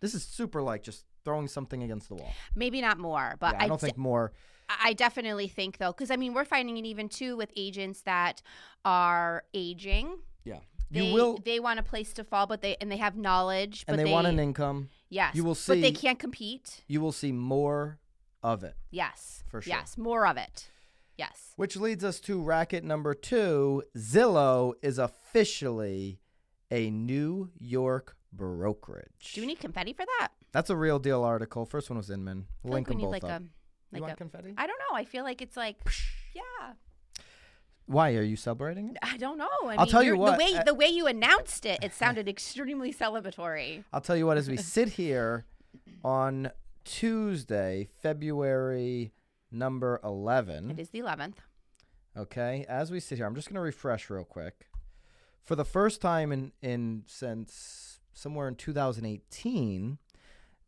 This 0.00 0.14
is 0.14 0.22
super 0.24 0.60
like 0.62 0.82
just 0.82 1.04
throwing 1.24 1.48
something 1.48 1.82
against 1.82 2.08
the 2.08 2.14
wall. 2.14 2.32
Maybe 2.54 2.80
not 2.80 2.98
more, 2.98 3.34
but 3.40 3.54
yeah, 3.54 3.64
I 3.64 3.68
don't 3.68 3.80
d- 3.80 3.86
think 3.86 3.98
more. 3.98 4.32
I 4.68 4.92
definitely 4.94 5.48
think 5.48 5.78
though, 5.78 5.92
because 5.92 6.10
I 6.10 6.16
mean, 6.16 6.34
we're 6.34 6.44
finding 6.44 6.76
it 6.76 6.84
even 6.84 7.08
too 7.08 7.36
with 7.36 7.50
agents 7.56 8.02
that 8.02 8.42
are 8.84 9.44
aging. 9.54 10.18
Yeah. 10.44 10.58
They, 10.90 11.06
you 11.06 11.14
will 11.14 11.38
They 11.44 11.58
want 11.60 11.78
a 11.80 11.82
place 11.82 12.12
to 12.14 12.24
fall, 12.24 12.46
but 12.46 12.62
they 12.62 12.76
and 12.80 12.90
they 12.90 12.96
have 12.98 13.16
knowledge, 13.16 13.84
but 13.86 13.98
and 13.98 14.06
they, 14.06 14.12
want 14.12 14.26
an 14.28 14.38
income. 14.38 14.88
yes, 15.08 15.34
you 15.34 15.42
will 15.44 15.54
see, 15.56 15.72
but 15.72 15.80
they 15.80 15.90
can't 15.92 16.18
compete. 16.18 16.84
you 16.86 17.00
will 17.00 17.10
see 17.12 17.32
more 17.32 17.98
of 18.42 18.62
it. 18.62 18.74
Yes. 18.90 19.42
For 19.48 19.60
sure. 19.62 19.72
Yes. 19.72 19.96
More 19.98 20.26
of 20.26 20.36
it. 20.36 20.68
Yes. 21.16 21.52
Which 21.56 21.76
leads 21.76 22.04
us 22.04 22.20
to 22.20 22.42
racket 22.42 22.84
number 22.84 23.14
two. 23.14 23.82
Zillow 23.96 24.74
is 24.82 24.98
officially 24.98 26.20
a 26.70 26.90
New 26.90 27.50
York 27.58 28.16
brokerage. 28.32 29.32
Do 29.34 29.40
we 29.40 29.46
need 29.46 29.60
confetti 29.60 29.92
for 29.92 30.04
that? 30.18 30.28
That's 30.52 30.70
a 30.70 30.76
real 30.76 30.98
deal 30.98 31.22
article. 31.22 31.64
First 31.64 31.90
one 31.90 31.96
was 31.96 32.10
Inman. 32.10 32.46
I 32.64 32.68
Link 32.68 32.88
like 32.88 32.98
them 32.98 33.00
both 33.02 33.12
like 33.12 33.24
up. 33.24 33.42
a 33.42 33.96
you 33.96 34.02
want 34.02 34.12
a 34.12 34.16
confetti? 34.16 34.54
I 34.56 34.66
don't 34.66 34.78
know. 34.78 34.96
I 34.96 35.04
feel 35.04 35.24
like 35.24 35.40
it's 35.40 35.56
like 35.56 35.76
yeah. 36.34 36.72
Why 37.86 38.14
are 38.16 38.22
you 38.22 38.36
celebrating 38.36 38.90
it? 38.90 38.96
I 39.00 39.16
don't 39.16 39.38
know. 39.38 39.48
I 39.62 39.74
I'll 39.74 39.78
mean, 39.84 39.88
tell 39.88 40.02
you 40.02 40.16
what, 40.16 40.38
The 40.38 40.44
way 40.44 40.54
uh, 40.56 40.64
the 40.64 40.74
way 40.74 40.88
you 40.88 41.06
announced 41.06 41.64
it, 41.66 41.78
it 41.82 41.94
sounded 41.94 42.28
extremely 42.28 42.92
celebratory. 42.92 43.84
I'll 43.92 44.00
tell 44.00 44.16
you 44.16 44.26
what. 44.26 44.36
As 44.36 44.48
we 44.50 44.56
sit 44.76 44.90
here 44.90 45.46
on 46.04 46.50
Tuesday, 46.84 47.88
February 48.02 49.12
number 49.50 50.00
eleven. 50.04 50.70
It 50.70 50.78
is 50.78 50.90
the 50.90 51.00
11th. 51.00 51.34
Okay, 52.16 52.64
as 52.68 52.90
we 52.90 52.98
sit 53.00 53.18
here, 53.18 53.26
I'm 53.26 53.34
just 53.34 53.48
going 53.48 53.56
to 53.56 53.60
refresh 53.60 54.08
real 54.08 54.24
quick. 54.24 54.68
For 55.44 55.54
the 55.54 55.64
first 55.64 56.00
time 56.00 56.32
in 56.32 56.52
in 56.62 57.04
since 57.06 58.00
somewhere 58.12 58.48
in 58.48 58.54
2018, 58.56 59.98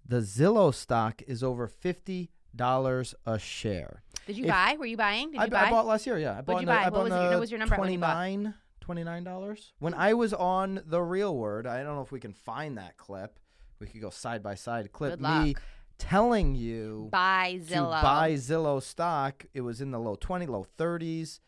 the 0.06 0.18
Zillow 0.20 0.72
stock 0.74 1.22
is 1.26 1.42
over 1.42 1.66
fifty 1.66 2.30
dollars 2.54 3.14
a 3.26 3.38
share. 3.38 4.02
Did 4.26 4.36
you 4.36 4.44
If- 4.44 4.50
buy? 4.50 4.76
Were 4.78 4.86
you 4.86 4.96
buying? 4.96 5.30
Did 5.32 5.40
I, 5.40 5.44
you 5.44 5.50
b- 5.50 5.56
I 5.56 5.64
buy? 5.64 5.70
bought 5.70 5.86
last 5.86 6.06
year. 6.06 6.18
Yeah, 6.18 6.38
I 6.38 6.40
bought. 6.42 6.52
you 6.54 6.58
in 6.60 6.64
the- 6.66 6.72
buy? 6.72 6.84
I 6.84 6.88
What 6.90 7.04
was 7.04 7.12
it? 7.12 7.16
What 7.30 7.40
was 7.40 7.50
your 7.50 7.58
number 7.58 7.76
when 7.76 7.92
you 7.92 7.98
bought? 7.98 8.12
29 8.14 8.54
29 8.80 9.24
dollars. 9.24 9.72
When 9.80 9.94
I 9.94 10.14
was 10.14 10.32
on 10.32 10.80
the 10.86 11.02
Real 11.02 11.36
Word, 11.36 11.66
I 11.66 11.82
don't 11.82 11.94
know 11.96 12.02
if 12.02 12.12
we 12.12 12.20
can 12.20 12.32
find 12.32 12.78
that 12.78 12.96
clip. 12.96 13.38
We 13.80 13.86
could 13.86 14.00
go 14.00 14.10
side 14.10 14.42
by 14.42 14.54
side 14.54 14.92
clip 14.92 15.12
Good 15.12 15.20
me 15.20 15.28
luck. 15.54 15.62
Telling 15.98 16.54
you 16.54 17.08
buy 17.10 17.60
to 17.68 17.74
Zillow. 17.74 18.02
buy 18.02 18.32
Zillow 18.34 18.82
stock. 18.82 19.46
It 19.54 19.62
was 19.62 19.80
in 19.80 19.90
the 19.90 19.98
low 19.98 20.14
20, 20.14 20.46
low 20.46 20.66
30s, 20.78 21.40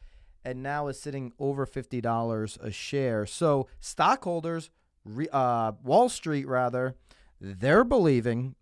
and 0.45 0.63
now 0.63 0.89
is 0.89 1.01
sitting 1.01 1.33
over 1.39 1.67
$50 1.67 2.59
a 2.63 2.71
share. 2.71 3.27
So 3.27 3.69
stockholders, 3.79 4.71
re, 5.05 5.29
uh, 5.33 5.73
Wall 5.83 6.09
Street 6.09 6.47
rather, 6.47 6.97
they're 7.41 7.85
believing 7.85 8.55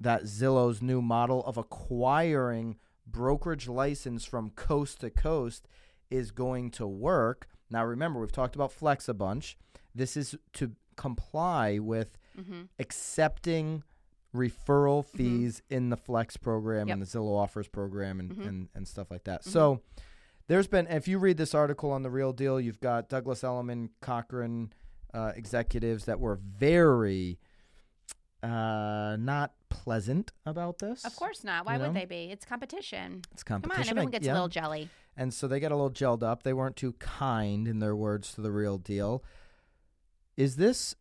that 0.00 0.22
Zillow's 0.24 0.82
new 0.82 1.00
model 1.00 1.44
of 1.44 1.56
acquiring 1.56 2.76
brokerage 3.06 3.68
license 3.68 4.24
from 4.24 4.50
coast 4.50 5.00
to 5.00 5.10
coast 5.10 5.66
is 6.10 6.30
going 6.30 6.70
to 6.72 6.86
work. 6.86 7.48
Now, 7.70 7.84
remember, 7.84 8.20
we've 8.20 8.32
talked 8.32 8.54
about 8.54 8.72
Flex 8.72 9.08
a 9.08 9.14
bunch. 9.14 9.56
This 9.94 10.16
is 10.16 10.36
to 10.54 10.72
comply 10.96 11.78
with 11.78 12.18
Mhm. 12.38 12.68
accepting 12.78 13.82
referral 14.34 15.04
fees 15.04 15.62
in 15.70 15.90
the 15.90 15.96
Flex 15.96 16.36
program 16.36 16.88
and 16.88 17.00
the 17.00 17.06
Zillow 17.06 17.36
offers 17.38 17.68
program 17.68 18.18
and, 18.20 18.32
Mhm. 18.34 18.48
and, 18.48 18.68
and 18.74 18.88
stuff 18.88 19.10
like 19.10 19.24
that. 19.24 19.44
So 19.44 19.80
there's 20.48 20.66
been, 20.66 20.86
if 20.88 21.06
you 21.08 21.18
read 21.18 21.36
this 21.36 21.54
article 21.54 21.90
on 21.92 22.02
The 22.02 22.10
Real 22.10 22.32
Deal, 22.32 22.60
you've 22.60 22.80
got 22.80 23.08
Douglas 23.08 23.42
Elliman, 23.44 23.90
Corcoran 24.00 24.72
uh, 25.14 25.32
executives 25.36 26.04
that 26.06 26.18
were 26.18 26.34
very 26.36 27.38
uh, 28.42 29.16
not 29.18 29.54
pleasant 29.70 30.32
about 30.44 30.78
this. 30.78 31.04
Of 31.04 31.16
course 31.16 31.44
not. 31.44 31.64
Why 31.64 31.74
You 31.76 31.80
would 31.80 31.94
know? 31.94 32.00
they 32.00 32.04
be? 32.04 32.30
It's 32.30 32.44
competition. 32.44 33.22
It's 33.32 33.42
Come 33.42 33.62
competition. 33.62 33.92
on, 33.92 33.98
everyone 33.98 34.08
I- 34.08 34.10
gets 34.18 34.26
yeah. 34.26 34.32
a 34.32 34.34
little 34.34 34.48
jelly. 34.48 34.90
And 35.16 35.32
so 35.32 35.46
they 35.48 35.60
got 35.60 35.70
a 35.72 35.76
little 35.76 35.90
gelled 35.90 36.22
up. 36.22 36.42
They 36.42 36.52
weren't 36.52 36.76
too 36.76 36.92
kind 36.94 37.66
in 37.68 37.78
their 37.78 37.94
words 37.96 38.34
to 38.34 38.40
the 38.40 38.50
real 38.50 38.76
deal. 38.78 39.22
Is 40.36 40.56
this 40.56 40.96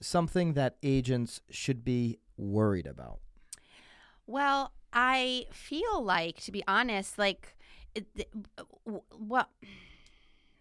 something 0.00 0.52
that 0.54 0.76
agents 0.82 1.40
should 1.50 1.84
be 1.84 2.18
worried 2.36 2.86
about? 2.86 3.18
Well, 4.26 4.72
I 4.92 5.46
feel 5.52 6.02
like, 6.02 6.40
to 6.42 6.52
be 6.52 6.62
honest, 6.66 7.18
like, 7.18 7.56
it, 7.94 8.06
it- 8.14 8.30
what 9.16 9.50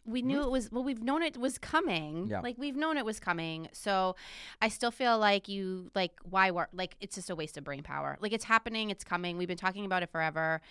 we 0.06 0.22
knew 0.22 0.38
mm-hmm. 0.38 0.48
it 0.48 0.51
was. 0.51 0.72
Well, 0.72 0.84
we've 0.84 1.01
known 1.01 1.22
it 1.22 1.38
was 1.38 1.58
coming. 1.58 2.27
Yeah. 2.27 2.42
Like 2.42 2.58
we've 2.58 2.75
known 2.75 2.98
it 2.98 3.06
was 3.06 3.20
coming. 3.20 3.70
So, 3.72 4.15
I 4.62 4.68
still 4.68 4.92
feel 4.92 5.18
like 5.18 5.48
you 5.48 5.92
like 5.96 6.12
why 6.24 6.51
work? 6.51 6.70
Like 6.74 6.96
it's 7.00 7.15
just 7.15 7.30
a 7.30 7.36
waste 7.36 7.58
of 7.58 7.63
brain 7.63 7.84
power. 7.84 8.18
Like 8.20 8.34
it's 8.34 8.46
happening. 8.46 8.89
It's 8.89 9.03
coming. 9.03 9.38
We've 9.38 9.48
been 9.48 9.58
talking 9.58 9.86
about 9.86 10.03
it 10.03 10.12
forever. 10.12 10.62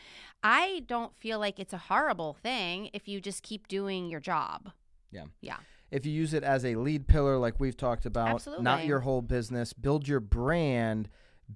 I 0.42 0.82
don't 0.86 1.16
feel 1.16 1.38
like 1.38 1.58
it's 1.58 1.72
a 1.72 1.78
horrible 1.78 2.34
thing 2.34 2.90
if 2.92 3.08
you 3.08 3.20
just 3.20 3.42
keep 3.42 3.68
doing 3.68 4.08
your 4.08 4.20
job. 4.20 4.70
Yeah. 5.10 5.24
Yeah. 5.40 5.56
If 5.92 6.06
you 6.06 6.12
use 6.12 6.32
it 6.34 6.42
as 6.42 6.64
a 6.64 6.74
lead 6.74 7.06
pillar, 7.06 7.36
like 7.36 7.60
we've 7.60 7.76
talked 7.76 8.06
about, 8.06 8.42
not 8.62 8.86
your 8.86 9.00
whole 9.00 9.20
business, 9.22 9.72
build 9.74 10.08
your 10.08 10.20
brand, 10.20 11.08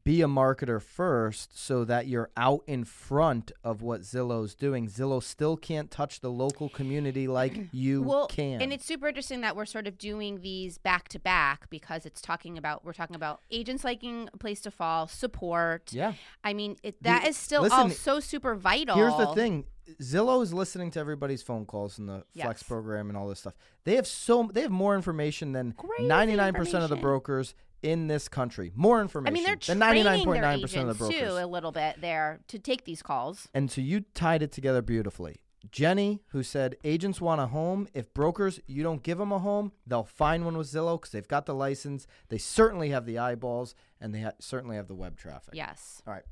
be 0.04 0.22
a 0.22 0.26
marketer 0.26 0.80
first 0.80 1.58
so 1.58 1.84
that 1.84 2.06
you're 2.06 2.30
out 2.36 2.62
in 2.66 2.84
front 2.84 3.52
of 3.62 3.82
what 3.82 4.02
Zillow's 4.02 4.54
doing. 4.54 4.88
Zillow 4.88 5.22
still 5.22 5.56
can't 5.56 5.90
touch 5.90 6.20
the 6.20 6.30
local 6.30 6.68
community 6.68 7.28
like 7.28 7.58
you 7.72 8.02
well, 8.02 8.26
can. 8.26 8.60
And 8.60 8.72
it's 8.72 8.84
super 8.84 9.08
interesting 9.08 9.40
that 9.42 9.56
we're 9.56 9.66
sort 9.66 9.86
of 9.86 9.98
doing 9.98 10.40
these 10.40 10.78
back 10.78 11.08
to 11.10 11.18
back 11.18 11.70
because 11.70 12.06
it's 12.06 12.20
talking 12.20 12.58
about 12.58 12.84
we're 12.84 12.92
talking 12.92 13.16
about 13.16 13.40
agents 13.50 13.84
liking 13.84 14.28
a 14.32 14.36
place 14.36 14.60
to 14.62 14.70
fall, 14.70 15.06
support. 15.06 15.92
yeah. 15.92 16.14
I 16.42 16.54
mean, 16.54 16.76
it, 16.82 17.02
that 17.02 17.26
is 17.26 17.36
still 17.36 17.60
oh, 17.60 17.64
listen, 17.64 17.78
all 17.78 17.90
so 17.90 18.20
super 18.20 18.54
vital. 18.54 18.96
Here's 18.96 19.16
the 19.16 19.34
thing. 19.34 19.64
Zillow 20.02 20.42
is 20.42 20.52
listening 20.52 20.90
to 20.92 21.00
everybody's 21.00 21.42
phone 21.42 21.64
calls 21.64 21.98
in 21.98 22.06
the 22.06 22.24
Flex 22.36 22.62
program 22.62 23.08
and 23.08 23.16
all 23.16 23.28
this 23.28 23.40
stuff. 23.40 23.54
They 23.84 23.94
have 23.96 24.06
so 24.06 24.50
they 24.52 24.62
have 24.62 24.70
more 24.70 24.96
information 24.96 25.52
than 25.52 25.74
99% 26.00 26.82
of 26.82 26.90
the 26.90 26.96
brokers 26.96 27.54
in 27.86 28.08
this 28.08 28.28
country. 28.28 28.72
More 28.74 29.00
information. 29.00 29.32
I 29.32 29.34
mean, 29.34 29.44
they're 29.44 29.56
than 29.56 29.78
training 29.78 30.04
99.9% 30.26 30.32
their 30.40 30.44
of 30.52 30.60
agents 30.60 30.72
the 30.74 30.94
brokers. 30.94 31.20
too 31.20 31.44
a 31.44 31.46
little 31.46 31.72
bit 31.72 32.00
there 32.00 32.40
to 32.48 32.58
take 32.58 32.84
these 32.84 33.02
calls. 33.02 33.48
And 33.54 33.70
so 33.70 33.80
you 33.80 34.00
tied 34.14 34.42
it 34.42 34.52
together 34.52 34.82
beautifully. 34.82 35.36
Jenny, 35.72 36.22
who 36.28 36.42
said 36.42 36.76
agents 36.84 37.20
want 37.20 37.40
a 37.40 37.46
home. 37.46 37.88
If 37.94 38.12
brokers, 38.14 38.60
you 38.66 38.82
don't 38.82 39.02
give 39.02 39.18
them 39.18 39.32
a 39.32 39.38
home, 39.38 39.72
they'll 39.86 40.04
find 40.04 40.44
one 40.44 40.56
with 40.56 40.68
Zillow 40.68 40.98
because 41.00 41.10
they've 41.10 41.26
got 41.26 41.46
the 41.46 41.54
license. 41.54 42.06
They 42.28 42.38
certainly 42.38 42.90
have 42.90 43.04
the 43.06 43.18
eyeballs 43.18 43.74
and 44.00 44.14
they 44.14 44.20
ha- 44.20 44.32
certainly 44.38 44.76
have 44.76 44.86
the 44.86 44.94
web 44.94 45.16
traffic. 45.16 45.54
Yes. 45.54 46.02
All 46.06 46.12
right. 46.12 46.22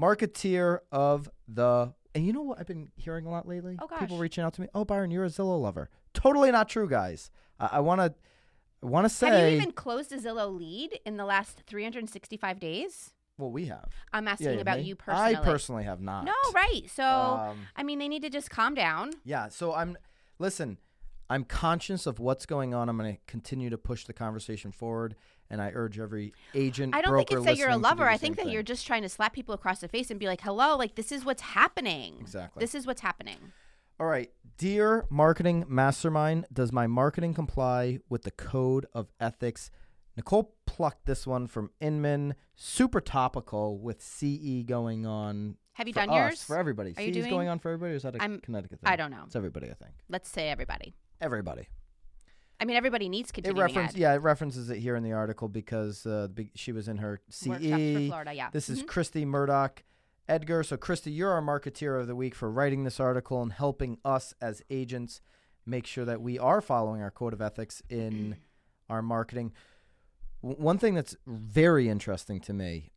Marketeer 0.00 0.80
of 0.90 1.30
the. 1.48 1.92
And 2.14 2.26
you 2.26 2.32
know 2.34 2.42
what 2.42 2.58
I've 2.60 2.66
been 2.66 2.90
hearing 2.96 3.24
a 3.24 3.30
lot 3.30 3.48
lately? 3.48 3.78
Oh, 3.80 3.86
gosh. 3.86 4.00
People 4.00 4.18
reaching 4.18 4.44
out 4.44 4.52
to 4.54 4.60
me. 4.60 4.68
Oh, 4.74 4.84
Byron, 4.84 5.10
you're 5.10 5.24
a 5.24 5.28
Zillow 5.28 5.60
lover. 5.60 5.88
Totally 6.12 6.50
not 6.50 6.68
true, 6.68 6.88
guys. 6.88 7.30
I, 7.58 7.68
I 7.72 7.80
want 7.80 8.00
to. 8.02 8.14
I 8.82 8.86
want 8.86 9.04
to 9.04 9.08
say. 9.08 9.28
Have 9.28 9.50
you 9.52 9.56
even 9.58 9.72
closed 9.72 10.12
a 10.12 10.18
Zillow 10.18 10.56
lead 10.56 10.98
in 11.06 11.16
the 11.16 11.24
last 11.24 11.62
365 11.66 12.58
days? 12.60 13.12
well, 13.38 13.50
we 13.50 13.66
have. 13.66 13.88
I'm 14.12 14.28
asking 14.28 14.54
Yeah, 14.54 14.60
about 14.60 14.78
me. 14.78 14.84
you 14.84 14.94
personally. 14.94 15.36
I 15.36 15.40
personally 15.40 15.84
have 15.84 16.00
not. 16.00 16.24
No, 16.24 16.32
right. 16.54 16.82
So, 16.94 17.04
Um, 17.04 17.66
I 17.74 17.82
mean, 17.82 17.98
they 17.98 18.06
need 18.06 18.22
to 18.22 18.30
just 18.30 18.50
calm 18.50 18.74
down. 18.74 19.12
Yeah. 19.24 19.48
So 19.48 19.74
I'm 19.74 19.96
listen. 20.38 20.78
I'm 21.30 21.44
conscious 21.44 22.06
of 22.06 22.20
what's 22.20 22.44
going 22.44 22.74
on. 22.74 22.90
I'm 22.90 22.98
going 22.98 23.14
to 23.14 23.20
continue 23.26 23.70
to 23.70 23.78
push 23.78 24.04
the 24.04 24.12
conversation 24.12 24.70
forward, 24.70 25.16
and 25.48 25.62
I 25.62 25.70
urge 25.74 25.98
every 25.98 26.34
agent. 26.54 26.94
I 26.94 27.00
don't 27.00 27.16
think 27.16 27.32
it's 27.32 27.44
that 27.46 27.56
you're 27.56 27.68
a 27.68 27.76
listening 27.76 27.82
to 27.90 27.94
do 27.96 28.00
lover. 28.00 28.08
I 28.10 28.18
think 28.18 28.36
that 28.36 28.50
you're 28.50 28.62
just 28.62 28.86
trying 28.86 29.00
to 29.02 29.08
slap 29.08 29.32
people 29.32 29.54
across 29.54 29.80
the 29.80 29.88
face 29.88 30.10
and 30.10 30.20
be 30.20 30.26
like, 30.26 30.42
"Hello, 30.42 30.76
like 30.76 30.94
this 30.94 31.10
is 31.10 31.24
what's 31.24 31.40
happening. 31.42 32.18
Exactly. 32.20 32.60
This 32.60 32.74
is 32.74 32.86
what's 32.86 33.00
happening." 33.00 33.52
All 34.02 34.08
right, 34.08 34.32
dear 34.58 35.06
marketing 35.10 35.64
mastermind, 35.68 36.46
does 36.52 36.72
my 36.72 36.88
marketing 36.88 37.34
comply 37.34 38.00
with 38.08 38.24
the 38.24 38.32
code 38.32 38.84
of 38.92 39.12
ethics? 39.20 39.70
Nicole 40.16 40.56
plucked 40.66 41.06
this 41.06 41.24
one 41.24 41.46
from 41.46 41.70
Inman, 41.80 42.34
super 42.56 43.00
topical 43.00 43.78
with 43.78 44.02
CE 44.02 44.64
going 44.66 45.06
on. 45.06 45.54
Have 45.74 45.86
you 45.86 45.94
done 45.94 46.10
us, 46.10 46.16
yours? 46.16 46.42
for 46.42 46.58
everybody? 46.58 46.94
Are 46.96 47.00
you 47.02 47.12
CE 47.12 47.16
is 47.18 47.24
doing- 47.26 47.30
going 47.30 47.48
on 47.48 47.60
for 47.60 47.68
everybody, 47.70 47.92
or 47.92 47.96
is 47.96 48.02
that 48.02 48.16
a 48.16 48.20
I'm- 48.22 48.40
Connecticut 48.40 48.80
thing? 48.80 48.90
I 48.90 48.96
don't 48.96 49.12
know. 49.12 49.22
It's 49.26 49.36
everybody, 49.36 49.70
I 49.70 49.74
think. 49.74 49.92
Let's 50.08 50.28
say 50.28 50.48
everybody. 50.48 50.96
Everybody. 51.20 51.68
I 52.58 52.64
mean, 52.64 52.76
everybody 52.76 53.08
needs 53.08 53.30
It 53.30 53.34
continuing 53.34 53.60
reference, 53.68 53.92
ed. 53.94 53.98
yeah, 53.98 54.14
it 54.14 54.18
references 54.18 54.68
it 54.68 54.78
here 54.80 54.96
in 54.96 55.04
the 55.04 55.12
article 55.12 55.46
because 55.46 56.04
uh, 56.06 56.26
she 56.56 56.72
was 56.72 56.88
in 56.88 56.96
her 56.96 57.20
CE. 57.30 58.08
Florida. 58.08 58.34
Yeah. 58.34 58.50
This 58.50 58.68
is 58.68 58.82
Mhm. 58.82 58.88
Christy 58.88 59.24
Murdock 59.24 59.84
Edgar. 60.28 60.62
So, 60.62 60.76
Christy, 60.76 61.10
you're 61.10 61.30
our 61.30 61.42
marketeer 61.42 62.00
of 62.00 62.06
the 62.06 62.16
week 62.16 62.34
for 62.34 62.50
writing 62.50 62.84
this 62.84 63.00
article 63.00 63.42
and 63.42 63.52
helping 63.52 63.98
us 64.04 64.34
as 64.40 64.62
agents 64.70 65.20
make 65.66 65.86
sure 65.86 66.04
that 66.04 66.20
we 66.20 66.38
are 66.38 66.60
following 66.60 67.02
our 67.02 67.10
code 67.10 67.32
of 67.32 67.40
ethics 67.40 67.82
in 67.88 68.36
our 68.88 69.02
marketing. 69.02 69.52
W- 70.42 70.60
One 70.62 70.78
thing 70.78 70.94
that's 70.94 71.16
very 71.26 71.88
interesting 71.88 72.40
to 72.40 72.52
me 72.52 72.90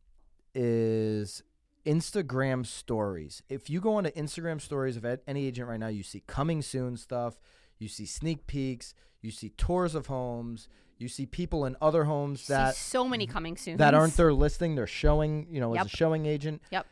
is 0.54 1.42
Instagram 1.84 2.66
stories. 2.66 3.42
If 3.48 3.70
you 3.70 3.80
go 3.80 3.94
onto 3.94 4.10
Instagram 4.10 4.60
stories 4.60 4.96
of 4.96 5.04
ed- 5.04 5.20
any 5.26 5.46
agent 5.46 5.68
right 5.68 5.78
now, 5.80 5.88
you 5.88 6.02
see 6.02 6.22
coming 6.26 6.62
soon 6.62 6.96
stuff, 6.96 7.38
you 7.78 7.88
see 7.88 8.06
sneak 8.06 8.46
peeks, 8.46 8.94
you 9.22 9.30
see 9.30 9.50
tours 9.50 9.94
of 9.94 10.06
homes, 10.06 10.68
you 10.98 11.08
see 11.08 11.26
people 11.26 11.64
in 11.66 11.76
other 11.80 12.04
homes 12.04 12.42
See 12.42 12.52
that 12.54 12.74
so 12.74 13.06
many 13.06 13.26
coming 13.26 13.56
soon. 13.56 13.76
that 13.76 13.94
aren't 13.94 14.16
their 14.16 14.32
listing. 14.32 14.74
They're 14.74 14.86
showing, 14.86 15.46
you 15.50 15.60
know, 15.60 15.74
as 15.74 15.86
a 15.86 15.88
showing 15.90 16.24
agent. 16.26 16.62
Yep. 16.70 16.86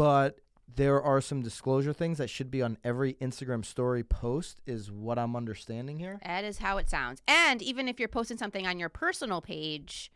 But 0.00 0.40
there 0.76 1.02
are 1.02 1.20
some 1.20 1.42
disclosure 1.42 1.92
things 1.92 2.16
that 2.16 2.30
should 2.30 2.50
be 2.50 2.62
on 2.62 2.78
every 2.82 3.12
Instagram 3.20 3.62
story 3.66 4.02
post, 4.02 4.62
is 4.64 4.90
what 4.90 5.18
I'm 5.18 5.36
understanding 5.36 5.98
here. 5.98 6.18
That 6.24 6.42
is 6.42 6.56
how 6.56 6.78
it 6.78 6.88
sounds. 6.88 7.20
And 7.28 7.60
even 7.60 7.86
if 7.86 8.00
you're 8.00 8.08
posting 8.08 8.38
something 8.38 8.66
on 8.66 8.78
your 8.78 8.88
personal 8.88 9.42
page, 9.42 10.10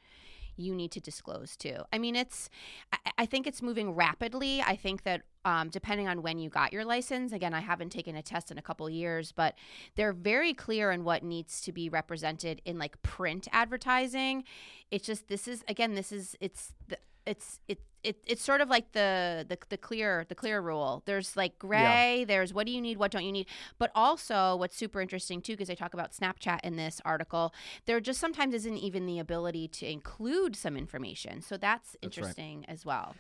you 0.57 0.75
need 0.75 0.91
to 0.93 1.01
disclose 1.01 1.55
too. 1.55 1.77
I 1.93 1.99
mean, 1.99 2.17
it's, 2.17 2.49
I, 2.95 2.97
I 3.19 3.27
think 3.27 3.47
it's 3.47 3.61
moving 3.61 3.95
rapidly. 3.95 4.63
I 4.63 4.75
think 4.75 5.03
that 5.03 5.21
um, 5.45 5.69
depending 5.69 6.09
on 6.09 6.23
when 6.23 6.39
you 6.39 6.49
got 6.49 6.73
your 6.73 6.87
license, 6.87 7.33
again, 7.33 7.53
I 7.53 7.61
haven't 7.61 7.91
taken 7.91 8.17
a 8.17 8.23
test 8.23 8.51
in 8.51 8.57
a 8.57 8.63
couple 8.63 8.89
years, 8.89 9.33
but 9.33 9.55
they're 9.97 10.15
very 10.15 10.55
clear 10.55 10.93
on 10.93 11.05
what 11.05 11.23
needs 11.23 11.61
to 11.61 11.73
be 11.73 11.91
represented 11.91 12.63
in 12.65 12.79
like 12.79 13.03
print 13.03 13.49
advertising. 13.53 14.45
It's 14.91 15.05
just, 15.05 15.29
this 15.29 15.47
is, 15.47 15.63
again, 15.69 15.93
this 15.93 16.11
is, 16.11 16.37
it's, 16.41 16.73
the, 16.89 16.97
it's 17.27 17.61
it, 17.69 17.81
it 18.03 18.17
it's 18.27 18.43
sort 18.43 18.61
of 18.61 18.69
like 18.69 18.93
the, 18.93 19.45
the 19.49 19.59
the 19.69 19.77
clear 19.77 20.25
the 20.29 20.35
clear 20.35 20.61
rule 20.61 21.03
there's 21.07 21.37
like 21.37 21.59
gray 21.59 22.19
yeah. 22.21 22.25
there's 22.25 22.53
what 22.53 22.67
do 22.67 22.73
you 22.73 22.81
need 22.81 22.99
what 22.99 23.11
don't 23.11 23.25
you 23.25 23.33
need 23.33 23.47
but 23.79 23.91
also 23.95 24.57
what's 24.57 24.77
super 24.77 25.01
interesting 25.01 25.41
too 25.41 25.53
because 25.53 25.71
i 25.71 25.75
talk 25.75 25.95
about 25.95 26.13
snapchat 26.13 26.61
in 26.63 26.77
this 26.77 27.01
article 27.05 27.55
there 27.87 28.01
just 28.01 28.21
sometimes 28.21 28.55
isn't 28.55 28.79
even 28.79 29.07
the 29.07 29.19
ability 29.19 29.67
to 29.69 29.91
include 29.91 30.55
some 30.55 30.77
information 30.77 31.41
so 31.41 31.57
that's, 31.57 31.93
that's 31.93 32.05
interesting 32.05 32.59
right. 32.59 32.69
as 32.69 32.85
well 32.85 33.15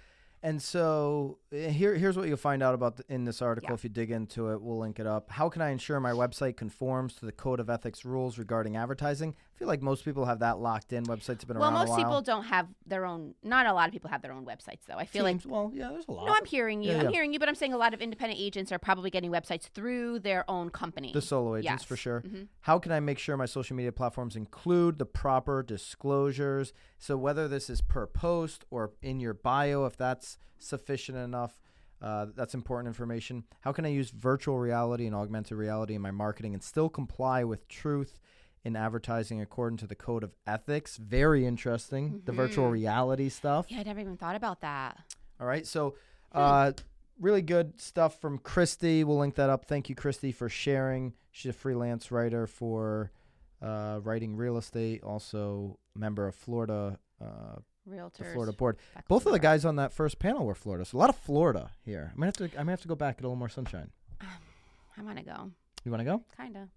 and 0.44 0.61
so 0.61 1.38
eh, 1.52 1.70
here, 1.70 1.94
here's 1.94 2.18
what 2.18 2.28
you'll 2.28 2.37
find 2.37 2.62
out 2.62 2.75
about 2.75 2.99
the, 2.99 3.04
in 3.08 3.25
this 3.25 3.40
article 3.40 3.70
yeah. 3.70 3.75
if 3.75 3.82
you 3.82 3.88
dig 3.88 4.11
into 4.11 4.50
it. 4.50 4.61
We'll 4.61 4.78
link 4.78 5.00
it 5.00 5.06
up. 5.06 5.30
How 5.30 5.49
can 5.49 5.62
I 5.62 5.70
ensure 5.70 5.99
my 6.00 6.11
website 6.11 6.58
conforms 6.58 7.14
to 7.14 7.25
the 7.25 7.32
code 7.32 7.61
of 7.61 7.70
ethics 7.70 8.04
rules 8.04 8.37
regarding 8.37 8.76
advertising? 8.76 9.37
I 9.54 9.58
feel 9.58 9.68
like 9.68 9.82
most 9.82 10.04
people 10.04 10.25
have 10.25 10.40
that 10.40 10.58
locked 10.58 10.92
in. 10.92 11.04
Websites 11.04 11.40
have 11.40 11.46
been 11.46 11.58
well, 11.58 11.70
around. 11.70 11.75
Well, 11.75 11.87
most 11.87 11.96
people 11.96 12.23
don't 12.23 12.44
have 12.44 12.66
their 12.87 13.06
own. 13.06 13.34
Not 13.44 13.66
a 13.66 13.73
lot 13.73 13.87
of 13.87 13.92
people 13.92 14.11
have 14.11 14.20
their 14.20 14.32
own 14.32 14.44
websites, 14.44 14.80
though. 14.88 14.96
I 14.96 15.06
feel 15.06 15.25
Teams, 15.26 15.44
like. 15.44 15.52
Well, 15.52 15.70
yeah, 15.73 15.90
there's 15.90 16.06
a 16.08 16.12
lot. 16.12 16.26
No, 16.26 16.34
I'm 16.34 16.44
hearing 16.44 16.82
you. 16.82 16.90
Yeah, 16.90 16.99
I'm 16.99 17.04
yeah. 17.04 17.11
hearing 17.11 17.32
you, 17.32 17.38
but 17.38 17.49
I'm 17.49 17.54
saying 17.54 17.73
a 17.73 17.76
lot 17.76 17.94
of 17.94 18.02
independent 18.02 18.40
agents 18.40 18.73
are 18.73 18.80
probably 18.80 19.11
getting 19.11 19.30
websites 19.30 19.68
through 19.68 20.18
their 20.18 20.44
own 20.50 20.70
company. 20.70 21.12
The 21.12 21.23
solo 21.23 21.54
agents, 21.54 21.82
yes. 21.82 21.84
for 21.84 21.96
sure. 21.96 22.23
Mm-hmm. 22.23 22.42
How 22.62 22.80
can 22.80 22.90
I 22.90 22.99
make 22.99 23.18
sure 23.18 23.37
my 23.37 23.46
social 23.46 23.76
media 23.76 23.92
platforms 23.92 24.34
include 24.34 24.99
the 24.99 25.06
proper 25.06 25.62
disclosures? 25.62 26.73
So 26.99 27.16
whether 27.16 27.46
this 27.46 27.70
is 27.70 27.80
per 27.80 28.08
post 28.08 28.64
or 28.70 28.90
in 29.02 29.20
your 29.20 29.34
bio, 29.34 29.84
if 29.87 29.96
that's 29.96 30.38
sufficient 30.58 31.18
enough. 31.18 31.61
Uh, 32.02 32.26
that's 32.37 32.52
important 32.52 32.87
information. 32.87 33.44
How 33.61 33.73
can 33.73 33.87
I 33.87 33.88
use 33.88 34.11
virtual 34.11 34.58
reality 34.58 35.06
and 35.06 35.14
augmented 35.14 35.56
reality 35.56 35.94
in 35.94 36.02
my 36.02 36.11
marketing 36.11 36.52
and 36.52 36.62
still 36.62 36.90
comply 36.90 37.44
with 37.44 37.66
truth 37.66 38.18
in 38.64 38.76
advertising 38.76 39.40
according 39.40 39.78
to 39.78 39.87
the 39.87 39.94
code 39.94 40.23
of 40.23 40.35
ethics? 40.47 40.97
Very 40.97 41.47
interesting. 41.47 42.09
Mm-hmm. 42.09 42.25
The 42.25 42.33
virtual 42.33 42.68
reality 42.68 43.28
stuff. 43.28 43.66
Yeah, 43.68 43.80
I 43.80 43.83
never 43.83 44.00
even 44.00 44.16
thought 44.16 44.37
about 44.37 44.61
that. 44.62 44.99
All 45.40 45.47
right. 45.47 45.66
So, 45.66 45.94
hmm. 46.33 46.38
uh, 46.38 46.73
really 47.21 47.42
good 47.42 47.80
stuff 47.80 48.21
from 48.21 48.38
Christy. 48.38 49.04
We'll 49.04 49.18
link 49.18 49.35
that 49.37 49.50
up. 49.50 49.66
Thank 49.66 49.88
you, 49.88 49.94
Christy, 49.94 50.33
for 50.33 50.49
sharing. 50.49 51.14
She's 51.30 51.50
a 51.50 51.54
freelance 51.54 52.11
writer 52.11 52.47
for 52.47 53.11
uh, 53.61 54.00
writing 54.02 54.37
real 54.37 54.56
estate, 54.56 55.02
also 55.02 55.78
member 55.94 56.26
of 56.26 56.35
Florida 56.35 56.99
uh, 57.21 57.56
Realtors. 57.88 58.33
Florida 58.33 58.52
board. 58.52 58.78
Both 59.09 59.26
of 59.26 59.33
the 59.33 59.38
guys 59.38 59.64
on 59.66 59.76
that 59.76 59.92
first 59.92 60.18
panel 60.18 60.47
were 60.47 60.54
Florida. 60.54 60.87
So 60.87 60.97
a 60.97 61.00
lot 61.00 61.11
of 61.11 61.16
Florida 61.16 61.71
here. 61.85 62.12
I 62.14 62.18
might 62.18 62.26
have 62.26 62.37
to. 62.37 62.59
I 62.59 62.62
might 62.62 62.73
have 62.73 62.80
to 62.83 62.88
go 62.88 62.94
back 62.94 63.18
get 63.18 63.25
a 63.25 63.26
little 63.26 63.37
more 63.37 63.50
sunshine. 63.50 63.90
Um, 64.23 64.28
I 64.97 65.02
want 65.02 65.18
to 65.18 65.25
go. 65.25 65.50
You 65.85 65.90
want 65.90 66.00
to 66.00 66.04
go? 66.04 66.23
Kinda. 66.37 66.68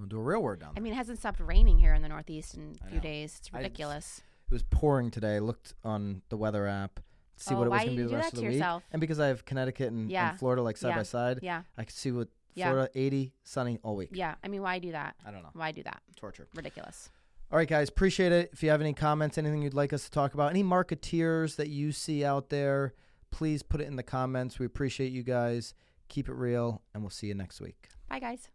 We'll 0.00 0.08
do 0.08 0.18
a 0.18 0.22
real 0.22 0.42
word 0.42 0.60
down. 0.60 0.70
there. 0.74 0.80
I 0.80 0.82
mean, 0.82 0.94
it 0.94 0.96
hasn't 0.96 1.18
stopped 1.18 1.40
raining 1.40 1.78
here 1.78 1.92
in 1.92 2.00
the 2.00 2.08
Northeast 2.08 2.54
in 2.54 2.74
a 2.82 2.90
few 2.90 3.00
days. 3.00 3.36
It's 3.38 3.52
ridiculous. 3.52 4.22
it 4.50 4.54
was 4.54 4.62
pouring 4.62 5.10
today. 5.10 5.36
I 5.36 5.38
looked 5.40 5.74
on 5.84 6.22
the 6.30 6.38
weather 6.38 6.66
app 6.66 7.00
to 7.36 7.44
see 7.44 7.54
oh, 7.54 7.58
what 7.58 7.66
it 7.66 7.70
was 7.70 7.84
going 7.84 7.96
to 7.96 8.02
be 8.04 8.08
the 8.08 8.16
rest 8.16 8.32
of 8.32 8.38
the 8.38 8.46
week. 8.46 8.54
Yourself? 8.54 8.82
And 8.92 8.98
because 8.98 9.20
I 9.20 9.26
have 9.26 9.44
Connecticut 9.44 9.92
and, 9.92 10.10
yeah. 10.10 10.30
and 10.30 10.38
Florida 10.38 10.62
like 10.62 10.78
side 10.78 10.88
yeah. 10.88 10.96
by 10.96 11.02
side, 11.02 11.40
yeah, 11.42 11.62
I 11.76 11.84
could 11.84 11.94
see 11.94 12.12
what 12.12 12.28
Florida 12.54 12.88
yeah. 12.94 13.02
80 13.02 13.32
sunny 13.44 13.78
all 13.82 13.94
week. 13.94 14.08
Yeah, 14.12 14.36
I 14.42 14.48
mean, 14.48 14.62
why 14.62 14.78
do 14.78 14.90
that? 14.92 15.16
I 15.26 15.30
don't 15.30 15.42
know. 15.42 15.50
Why 15.52 15.70
do 15.70 15.82
that? 15.82 16.00
Torture. 16.16 16.48
Ridiculous. 16.54 17.10
All 17.52 17.58
right, 17.58 17.68
guys, 17.68 17.90
appreciate 17.90 18.32
it. 18.32 18.48
If 18.54 18.62
you 18.62 18.70
have 18.70 18.80
any 18.80 18.94
comments, 18.94 19.36
anything 19.36 19.60
you'd 19.60 19.74
like 19.74 19.92
us 19.92 20.04
to 20.04 20.10
talk 20.10 20.32
about, 20.32 20.48
any 20.48 20.64
marketeers 20.64 21.56
that 21.56 21.68
you 21.68 21.92
see 21.92 22.24
out 22.24 22.48
there, 22.48 22.94
please 23.30 23.62
put 23.62 23.82
it 23.82 23.86
in 23.86 23.96
the 23.96 24.02
comments. 24.02 24.58
We 24.58 24.64
appreciate 24.64 25.12
you 25.12 25.22
guys. 25.22 25.74
Keep 26.08 26.30
it 26.30 26.34
real, 26.34 26.80
and 26.94 27.02
we'll 27.02 27.10
see 27.10 27.26
you 27.26 27.34
next 27.34 27.60
week. 27.60 27.88
Bye, 28.08 28.20
guys. 28.20 28.48